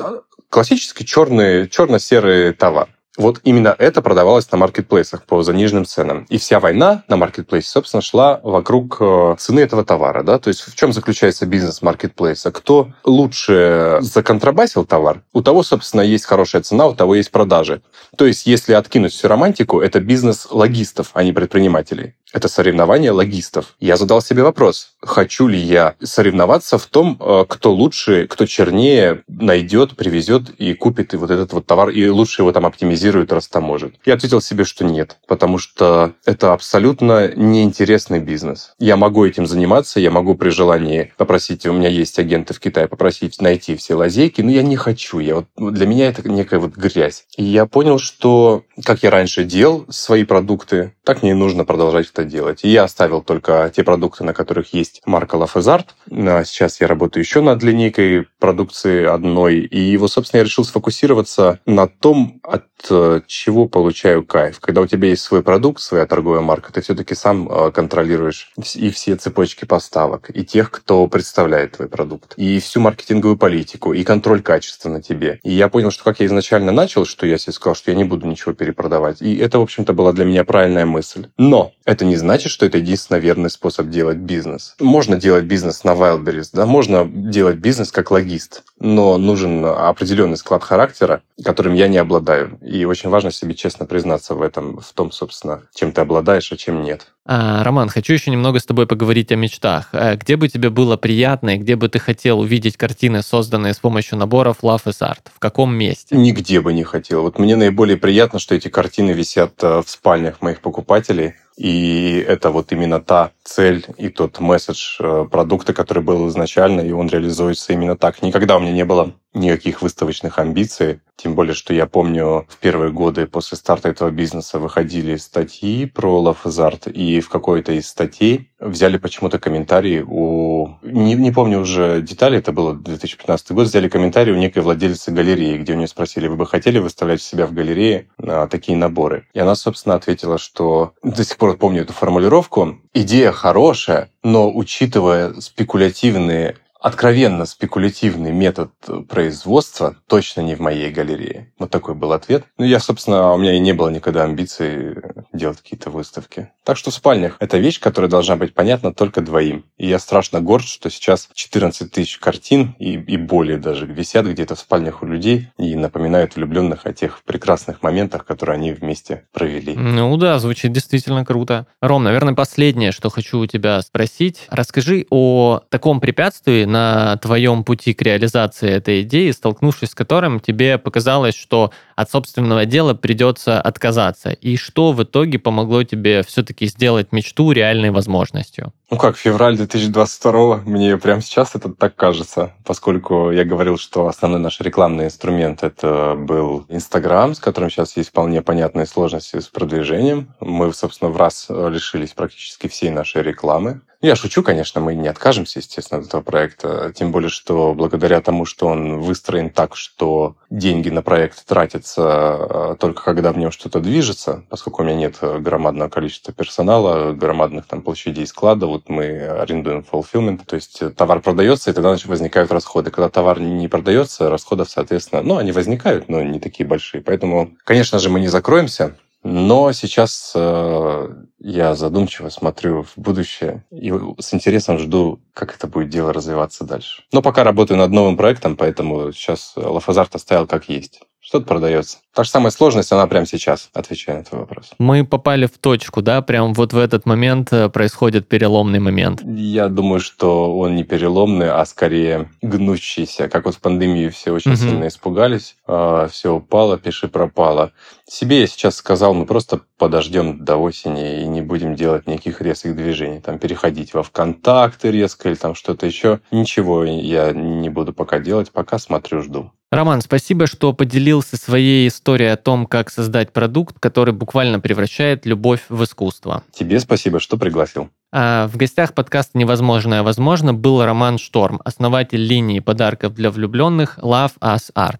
классический 0.49 1.05
черный, 1.05 1.69
черно-серый 1.69 2.53
товар. 2.53 2.89
Вот 3.15 3.41
именно 3.43 3.75
это 3.77 4.01
продавалось 4.01 4.51
на 4.51 4.57
маркетплейсах 4.57 5.23
по 5.25 5.43
заниженным 5.43 5.85
ценам. 5.85 6.25
И 6.29 6.39
вся 6.39 6.59
война 6.59 7.03
на 7.07 7.15
маркетплейсе, 7.15 7.69
собственно, 7.69 8.01
шла 8.01 8.39
вокруг 8.41 8.99
цены 9.37 9.59
этого 9.59 9.85
товара. 9.85 10.23
Да? 10.23 10.39
То 10.39 10.47
есть 10.47 10.61
в 10.61 10.75
чем 10.75 10.91
заключается 10.91 11.45
бизнес 11.45 11.83
маркетплейса? 11.83 12.51
Кто 12.51 12.91
лучше 13.03 13.99
законтрабасил 14.01 14.83
товар, 14.83 15.21
у 15.31 15.43
того, 15.43 15.61
собственно, 15.61 16.01
есть 16.01 16.25
хорошая 16.25 16.63
цена, 16.63 16.87
у 16.87 16.95
того 16.95 17.13
есть 17.13 17.29
продажи. 17.29 17.83
То 18.17 18.25
есть 18.25 18.47
если 18.47 18.73
откинуть 18.73 19.13
всю 19.13 19.27
романтику, 19.27 19.79
это 19.79 19.99
бизнес 19.99 20.47
логистов, 20.49 21.11
а 21.13 21.23
не 21.23 21.33
предпринимателей. 21.33 22.15
Это 22.33 22.47
соревнование 22.47 23.11
логистов. 23.11 23.75
Я 23.79 23.95
задал 23.95 24.19
себе 24.19 24.41
вопрос, 24.41 24.93
хочу 25.01 25.47
ли 25.47 25.59
я 25.59 25.93
соревноваться 26.01 26.79
в 26.79 26.87
том, 26.87 27.15
э, 27.19 27.45
кто 27.47 27.71
лучше, 27.71 28.25
кто 28.27 28.47
чернее 28.47 29.21
найдет, 29.27 29.95
привезет 29.95 30.49
и 30.57 30.73
купит 30.73 31.13
и 31.13 31.17
вот 31.17 31.29
этот 31.29 31.53
вот 31.53 31.67
товар, 31.67 31.89
и 31.89 32.09
лучше 32.09 32.41
его 32.41 32.51
там 32.51 32.65
оптимизирует, 32.65 33.31
растаможит. 33.31 33.95
Я 34.03 34.15
ответил 34.15 34.41
себе, 34.41 34.63
что 34.63 34.83
нет, 34.83 35.17
потому 35.27 35.59
что 35.59 36.13
это 36.25 36.53
абсолютно 36.53 37.31
неинтересный 37.35 38.19
бизнес. 38.19 38.73
Я 38.79 38.97
могу 38.97 39.25
этим 39.25 39.45
заниматься, 39.45 39.99
я 39.99 40.09
могу 40.09 40.33
при 40.33 40.49
желании 40.49 41.13
попросить, 41.17 41.67
у 41.67 41.73
меня 41.73 41.89
есть 41.89 42.17
агенты 42.17 42.55
в 42.55 42.59
Китае, 42.59 42.87
попросить 42.87 43.39
найти 43.41 43.75
все 43.75 43.93
лазейки, 43.93 44.41
но 44.41 44.49
я 44.49 44.63
не 44.63 44.75
хочу. 44.75 45.19
Я 45.19 45.35
вот, 45.35 45.45
для 45.55 45.85
меня 45.85 46.07
это 46.07 46.27
некая 46.27 46.59
вот 46.59 46.71
грязь. 46.71 47.25
И 47.37 47.43
я 47.43 47.67
понял, 47.67 47.99
что 47.99 48.63
как 48.83 49.03
я 49.03 49.11
раньше 49.11 49.43
делал 49.43 49.85
свои 49.89 50.23
продукты, 50.23 50.95
так 51.03 51.21
мне 51.21 51.31
и 51.31 51.35
нужно 51.35 51.63
продолжать 51.63 52.09
это 52.11 52.22
делать. 52.25 52.63
И 52.63 52.69
я 52.69 52.83
оставил 52.83 53.21
только 53.21 53.71
те 53.75 53.83
продукты, 53.83 54.23
на 54.23 54.33
которых 54.33 54.73
есть 54.73 55.01
марка 55.05 55.37
Lafazard. 55.37 55.85
Сейчас 56.09 56.81
я 56.81 56.87
работаю 56.87 57.23
еще 57.23 57.41
над 57.41 57.63
линейкой 57.63 58.27
продукции 58.39 59.05
одной. 59.05 59.59
И 59.59 59.79
его, 59.79 60.07
собственно, 60.07 60.39
я 60.39 60.43
решил 60.45 60.65
сфокусироваться 60.65 61.59
на 61.65 61.87
том, 61.87 62.39
от 62.43 62.65
э, 62.89 63.21
чего 63.27 63.67
получаю 63.67 64.25
кайф. 64.25 64.59
Когда 64.59 64.81
у 64.81 64.87
тебя 64.87 65.09
есть 65.09 65.23
свой 65.23 65.43
продукт, 65.43 65.81
своя 65.81 66.05
торговая 66.05 66.41
марка, 66.41 66.71
ты 66.73 66.81
все-таки 66.81 67.15
сам 67.15 67.49
э, 67.49 67.71
контролируешь 67.71 68.51
и 68.75 68.89
все 68.89 69.15
цепочки 69.15 69.65
поставок, 69.65 70.29
и 70.33 70.43
тех, 70.43 70.71
кто 70.71 71.07
представляет 71.07 71.73
твой 71.77 71.87
продукт, 71.87 72.33
и 72.37 72.59
всю 72.59 72.81
маркетинговую 72.81 73.37
политику, 73.37 73.93
и 73.93 74.03
контроль 74.03 74.41
качества 74.41 74.89
на 74.89 75.01
тебе. 75.01 75.39
И 75.43 75.51
я 75.51 75.69
понял, 75.69 75.91
что 75.91 76.03
как 76.03 76.19
я 76.19 76.25
изначально 76.25 76.71
начал, 76.71 77.05
что 77.05 77.25
я 77.25 77.37
себе 77.37 77.53
сказал, 77.53 77.75
что 77.75 77.91
я 77.91 77.97
не 77.97 78.03
буду 78.03 78.27
ничего 78.27 78.53
перепродавать. 78.53 79.21
И 79.21 79.37
это, 79.37 79.59
в 79.59 79.61
общем-то, 79.61 79.93
была 79.93 80.11
для 80.11 80.25
меня 80.25 80.43
правильная 80.43 80.85
мысль. 80.85 81.27
Но 81.37 81.73
это 81.85 82.05
не 82.05 82.12
значит, 82.15 82.51
что 82.51 82.65
это 82.65 82.77
единственно 82.77 83.17
верный 83.17 83.49
способ 83.49 83.89
делать 83.89 84.17
бизнес. 84.17 84.75
Можно 84.79 85.17
делать 85.17 85.45
бизнес 85.45 85.83
на 85.83 85.91
Wildberries, 85.91 86.49
да, 86.53 86.65
можно 86.65 87.05
делать 87.05 87.57
бизнес 87.57 87.91
как 87.91 88.11
логист, 88.11 88.63
но 88.79 89.17
нужен 89.17 89.65
определенный 89.65 90.37
склад 90.37 90.63
характера, 90.63 91.21
которым 91.43 91.73
я 91.73 91.87
не 91.87 91.97
обладаю. 91.97 92.57
И 92.61 92.85
очень 92.85 93.09
важно 93.09 93.31
себе 93.31 93.53
честно 93.53 93.85
признаться 93.85 94.35
в 94.35 94.41
этом, 94.41 94.79
в 94.79 94.93
том, 94.93 95.11
собственно, 95.11 95.63
чем 95.73 95.91
ты 95.91 96.01
обладаешь, 96.01 96.51
а 96.51 96.57
чем 96.57 96.83
нет. 96.83 97.07
А, 97.25 97.63
Роман, 97.63 97.87
хочу 97.87 98.13
еще 98.13 98.31
немного 98.31 98.59
с 98.59 98.65
тобой 98.65 98.85
поговорить 98.85 99.31
о 99.31 99.35
мечтах. 99.35 99.89
Э, 99.93 100.15
где 100.15 100.35
бы 100.35 100.49
тебе 100.49 100.69
было 100.69 100.97
приятно 100.97 101.55
и 101.55 101.57
где 101.57 101.77
бы 101.77 101.87
ты 101.87 101.97
хотел 101.97 102.39
увидеть 102.41 102.75
картины, 102.75 103.21
созданные 103.21 103.73
с 103.73 103.79
помощью 103.79 104.17
наборов 104.17 104.57
Love 104.61 104.83
is 104.85 104.99
Art? 104.99 105.21
В 105.33 105.39
каком 105.39 105.73
месте? 105.73 106.15
Нигде 106.15 106.59
бы 106.59 106.73
не 106.73 106.83
хотел. 106.83 107.21
Вот 107.21 107.39
мне 107.39 107.55
наиболее 107.55 107.95
приятно, 107.95 108.39
что 108.39 108.55
эти 108.55 108.67
картины 108.67 109.11
висят 109.11 109.53
э, 109.63 109.81
в 109.81 109.89
спальнях 109.89 110.41
моих 110.41 110.59
покупателей. 110.59 111.35
И 111.57 112.25
это 112.27 112.49
вот 112.49 112.71
именно 112.71 112.99
та 112.99 113.31
цель 113.43 113.85
и 113.97 114.09
тот 114.09 114.39
месседж 114.39 114.97
э, 114.99 115.25
продукта, 115.29 115.73
который 115.73 116.01
был 116.01 116.27
изначально, 116.29 116.81
и 116.81 116.91
он 116.91 117.09
реализуется 117.09 117.73
именно 117.73 117.95
так. 117.95 118.21
Никогда 118.21 118.57
у 118.57 118.59
меня 118.59 118.71
не 118.71 118.85
было 118.85 119.13
никаких 119.33 119.81
выставочных 119.81 120.39
амбиций. 120.39 120.99
Тем 121.15 121.35
более, 121.35 121.53
что 121.53 121.73
я 121.73 121.85
помню, 121.85 122.45
в 122.49 122.57
первые 122.57 122.91
годы 122.91 123.27
после 123.27 123.57
старта 123.57 123.89
этого 123.89 124.09
бизнеса 124.09 124.59
выходили 124.59 125.15
статьи 125.15 125.85
про 125.85 126.19
Лафазарт, 126.19 126.87
и 126.87 127.19
в 127.19 127.29
какой-то 127.29 127.73
из 127.73 127.87
статей 127.87 128.49
взяли 128.59 128.97
почему-то 128.97 129.39
комментарий 129.39 130.03
у... 130.05 130.77
Не, 130.81 131.13
не 131.13 131.31
помню 131.31 131.59
уже 131.59 132.01
детали, 132.01 132.39
это 132.39 132.51
было 132.51 132.73
2015 132.73 133.51
год, 133.51 133.67
взяли 133.67 133.89
комментарий 133.89 134.33
у 134.33 134.37
некой 134.37 134.63
владельца 134.63 135.11
галереи, 135.11 135.57
где 135.57 135.73
у 135.73 135.77
нее 135.77 135.87
спросили, 135.87 136.27
вы 136.27 136.35
бы 136.35 136.45
хотели 136.45 136.79
выставлять 136.79 137.21
себя 137.21 137.45
в 137.45 137.53
галерее 137.53 138.07
а, 138.17 138.47
такие 138.47 138.77
наборы? 138.77 139.27
И 139.33 139.39
она, 139.39 139.55
собственно, 139.55 139.95
ответила, 139.95 140.37
что 140.37 140.93
до 141.03 141.23
сих 141.23 141.37
пор 141.37 141.57
помню 141.57 141.83
эту 141.83 141.93
формулировку. 141.93 142.79
Идея 142.93 143.31
хорошая, 143.31 144.09
но 144.23 144.51
учитывая 144.51 145.33
спекулятивные 145.39 146.57
откровенно 146.83 147.45
спекулятивный 147.45 148.33
метод 148.33 148.71
производства 149.07 149.95
точно 150.07 150.41
не 150.41 150.53
в 150.55 150.59
моей 150.59 150.91
галерее. 150.91 151.53
Вот 151.57 151.71
такой 151.71 151.95
был 151.95 152.11
ответ. 152.11 152.43
Ну, 152.57 152.65
я, 152.65 152.79
собственно, 152.79 153.31
у 153.31 153.37
меня 153.37 153.55
и 153.55 153.59
не 153.59 153.71
было 153.71 153.87
никогда 153.87 154.25
амбиций 154.25 154.97
делать 155.31 155.61
какие-то 155.61 155.89
выставки. 155.89 156.51
Так 156.65 156.75
что 156.75 156.91
в 156.91 156.93
спальнях 156.93 157.37
это 157.39 157.57
вещь, 157.57 157.79
которая 157.79 158.11
должна 158.11 158.35
быть 158.35 158.53
понятна 158.53 158.93
только 158.93 159.21
двоим. 159.21 159.65
И 159.77 159.87
я 159.87 159.97
страшно 159.97 160.41
горд, 160.41 160.65
что 160.65 160.89
сейчас 160.89 161.29
14 161.33 161.89
тысяч 161.89 162.17
картин 162.17 162.75
и, 162.79 162.95
и 162.95 163.15
более 163.15 163.57
даже 163.57 163.85
висят 163.85 164.25
где-то 164.25 164.55
в 164.55 164.59
спальнях 164.59 165.01
у 165.01 165.05
людей 165.05 165.49
и 165.57 165.75
напоминают 165.75 166.35
влюбленных 166.35 166.85
о 166.85 166.91
тех 166.91 167.23
прекрасных 167.23 167.81
моментах, 167.81 168.25
которые 168.25 168.55
они 168.55 168.73
вместе 168.73 169.25
провели. 169.31 169.73
Ну 169.73 170.17
да, 170.17 170.37
звучит 170.37 170.73
действительно 170.73 171.23
круто. 171.23 171.65
Ром, 171.79 172.03
наверное, 172.03 172.33
последнее, 172.33 172.91
что 172.91 173.09
хочу 173.09 173.39
у 173.39 173.45
тебя 173.45 173.81
спросить. 173.81 174.47
Расскажи 174.49 175.05
о 175.09 175.61
таком 175.69 176.01
препятствии, 176.01 176.65
на 176.73 177.17
твоем 177.17 177.63
пути 177.63 177.93
к 177.93 178.01
реализации 178.01 178.69
этой 178.69 179.03
идеи, 179.03 179.31
столкнувшись 179.31 179.91
с 179.91 179.95
которым 179.95 180.39
тебе 180.39 180.77
показалось, 180.77 181.35
что 181.35 181.71
от 181.95 182.09
собственного 182.09 182.65
дела 182.65 182.95
придется 182.95 183.61
отказаться? 183.61 184.31
И 184.31 184.57
что 184.57 184.91
в 184.91 185.03
итоге 185.03 185.39
помогло 185.39 185.83
тебе 185.83 186.23
все-таки 186.23 186.65
сделать 186.65 187.11
мечту 187.11 187.51
реальной 187.51 187.91
возможностью? 187.91 188.73
Ну 188.93 188.99
как, 188.99 189.17
февраль 189.17 189.57
2022, 189.57 190.57
мне 190.65 190.97
прямо 190.99 191.19
сейчас 191.19 191.55
это 191.55 191.73
так 191.73 191.95
кажется, 191.95 192.53
поскольку 192.63 193.31
я 193.31 193.43
говорил, 193.43 193.79
что 193.79 194.05
основной 194.05 194.39
наш 194.39 194.61
рекламный 194.61 195.05
инструмент 195.05 195.63
это 195.63 196.13
был 196.15 196.67
Инстаграм, 196.69 197.33
с 197.33 197.39
которым 197.39 197.71
сейчас 197.71 197.97
есть 197.97 198.09
вполне 198.09 198.43
понятные 198.43 198.85
сложности 198.85 199.39
с 199.39 199.47
продвижением. 199.47 200.35
Мы, 200.39 200.71
собственно, 200.75 201.09
в 201.09 201.17
раз 201.17 201.47
лишились 201.49 202.11
практически 202.11 202.67
всей 202.67 202.91
нашей 202.91 203.23
рекламы. 203.23 203.81
Я 204.03 204.17
шучу, 204.17 204.43
конечно, 204.43 204.81
мы 204.81 204.95
не 204.95 205.07
откажемся, 205.07 205.59
естественно, 205.59 206.01
от 206.01 206.07
этого 206.07 206.21
проекта. 206.21 206.91
Тем 206.93 207.13
более, 207.13 207.29
что 207.29 207.73
благодаря 207.73 208.19
тому, 208.19 208.43
что 208.43 208.67
он 208.67 208.99
выстроен 208.99 209.49
так, 209.49 209.77
что 209.77 210.35
деньги 210.49 210.89
на 210.89 211.01
проект 211.01 211.45
тратятся 211.45 212.01
э, 212.01 212.75
только 212.77 213.01
когда 213.01 213.31
в 213.31 213.37
нем 213.37 213.49
что-то 213.49 213.79
движется, 213.79 214.43
поскольку 214.49 214.81
у 214.81 214.85
меня 214.85 214.97
нет 214.97 215.19
громадного 215.21 215.87
количества 215.87 216.33
персонала, 216.33 217.13
громадных 217.13 217.65
там 217.65 217.81
площадей 217.81 218.27
склада, 218.27 218.67
вот 218.67 218.82
мы 218.89 219.19
арендуем 219.27 219.85
fulfillment, 219.89 220.41
то 220.45 220.55
есть 220.55 220.81
товар 220.95 221.21
продается, 221.21 221.69
и 221.69 221.73
тогда 221.73 221.95
возникают 222.05 222.51
расходы. 222.51 222.91
Когда 222.91 223.09
товар 223.09 223.39
не 223.39 223.67
продается, 223.67 224.29
расходов, 224.29 224.69
соответственно, 224.69 225.21
ну, 225.21 225.37
они 225.37 225.51
возникают, 225.51 226.09
но 226.09 226.21
не 226.23 226.39
такие 226.39 226.67
большие. 226.67 227.01
Поэтому, 227.01 227.51
конечно 227.63 227.99
же, 227.99 228.09
мы 228.09 228.19
не 228.19 228.27
закроемся, 228.27 228.95
но 229.23 229.71
сейчас 229.71 230.33
э, 230.35 231.15
я 231.39 231.75
задумчиво 231.75 232.27
смотрю 232.27 232.83
в 232.83 232.93
будущее 232.97 233.63
и 233.71 233.93
с 234.19 234.33
интересом 234.33 234.77
жду, 234.79 235.21
как 235.33 235.55
это 235.55 235.67
будет 235.67 235.89
дело 235.89 236.11
развиваться 236.11 236.65
дальше. 236.65 237.03
Но 237.13 237.21
пока 237.21 237.45
работаю 237.45 237.77
над 237.77 237.91
новым 237.91 238.17
проектом, 238.17 238.57
поэтому 238.57 239.13
сейчас 239.13 239.53
Лафазарт 239.55 240.15
оставил 240.15 240.45
как 240.45 240.67
есть. 240.67 241.01
Что-то 241.33 241.47
продается. 241.47 241.97
Та 242.13 242.23
же 242.23 242.29
самая 242.29 242.51
сложность, 242.51 242.91
она 242.91 243.07
прямо 243.07 243.25
сейчас, 243.25 243.71
отвечая 243.73 244.17
на 244.17 244.23
твой 244.23 244.41
вопрос. 244.41 244.69
Мы 244.77 245.03
попали 245.03 245.47
в 245.47 245.57
точку, 245.57 246.03
да? 246.03 246.21
Прям 246.21 246.53
вот 246.53 246.73
в 246.73 246.77
этот 246.77 247.07
момент 247.07 247.51
э, 247.51 247.69
происходит 247.69 248.27
переломный 248.27 248.77
момент. 248.77 249.23
Я 249.25 249.67
думаю, 249.67 249.99
что 249.99 250.55
он 250.55 250.75
не 250.75 250.83
переломный, 250.83 251.49
а 251.49 251.65
скорее 251.65 252.29
гнущийся. 252.43 253.29
Как 253.29 253.45
вот 253.45 253.55
в 253.55 253.61
пандемии 253.61 254.09
все 254.09 254.29
очень 254.29 254.51
угу. 254.51 254.59
сильно 254.59 254.87
испугались, 254.87 255.55
а, 255.65 256.07
все 256.07 256.35
упало, 256.35 256.77
пиши 256.77 257.07
пропало. 257.07 257.71
Себе 258.07 258.41
я 258.41 258.47
сейчас 258.47 258.75
сказал, 258.75 259.15
мы 259.15 259.25
просто 259.25 259.61
подождем 259.79 260.45
до 260.45 260.57
осени 260.57 261.23
и 261.23 261.25
не 261.25 261.41
будем 261.41 261.73
делать 261.73 262.05
никаких 262.05 262.41
резких 262.41 262.75
движений. 262.75 263.21
Там 263.21 263.39
переходить 263.39 263.95
во 263.95 264.03
ВКонтакты 264.03 264.91
резко 264.91 265.29
или 265.29 265.35
там 265.35 265.55
что-то 265.55 265.87
еще. 265.87 266.19
Ничего 266.29 266.83
я 266.83 267.31
не 267.31 267.69
буду 267.69 267.91
пока 267.91 268.19
делать, 268.19 268.51
пока 268.51 268.77
смотрю, 268.77 269.23
жду. 269.23 269.51
Роман, 269.73 270.01
спасибо, 270.01 270.45
что 270.45 270.71
поделился 270.71 271.35
своей 271.35 271.87
историей 271.87 272.29
о 272.29 272.37
том, 272.37 272.67
как 272.67 272.91
создать 272.91 273.33
продукт, 273.33 273.77
который 273.79 274.13
буквально 274.13 274.59
превращает 274.59 275.25
любовь 275.25 275.61
в 275.67 275.83
искусство. 275.83 276.43
Тебе 276.51 276.79
спасибо, 276.79 277.19
что 277.19 277.37
пригласил. 277.37 277.89
А 278.11 278.47
в 278.47 278.55
гостях 278.55 278.93
подкаста 278.93 279.35
«Невозможное 279.35 280.03
возможно» 280.03 280.53
был 280.53 280.85
Роман 280.85 281.17
Шторм, 281.17 281.59
основатель 281.65 282.21
линии 282.21 282.59
подарков 282.59 283.15
для 283.15 283.31
влюбленных 283.31 283.97
Love 283.97 284.33
Us 284.41 284.71
Art. 284.75 284.99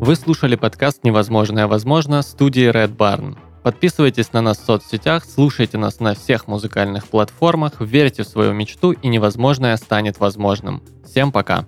Вы 0.00 0.14
слушали 0.14 0.54
подкаст 0.54 1.02
«Невозможное 1.02 1.66
возможно» 1.66 2.22
студии 2.22 2.70
Red 2.70 2.96
Barn. 2.96 3.36
Подписывайтесь 3.62 4.32
на 4.32 4.40
нас 4.40 4.58
в 4.58 4.64
соцсетях, 4.64 5.24
слушайте 5.24 5.78
нас 5.78 6.00
на 6.00 6.14
всех 6.14 6.46
музыкальных 6.46 7.08
платформах, 7.08 7.80
верьте 7.80 8.22
в 8.22 8.28
свою 8.28 8.52
мечту 8.52 8.92
и 8.92 9.08
невозможное 9.08 9.76
станет 9.76 10.20
возможным. 10.20 10.82
Всем 11.04 11.32
пока! 11.32 11.66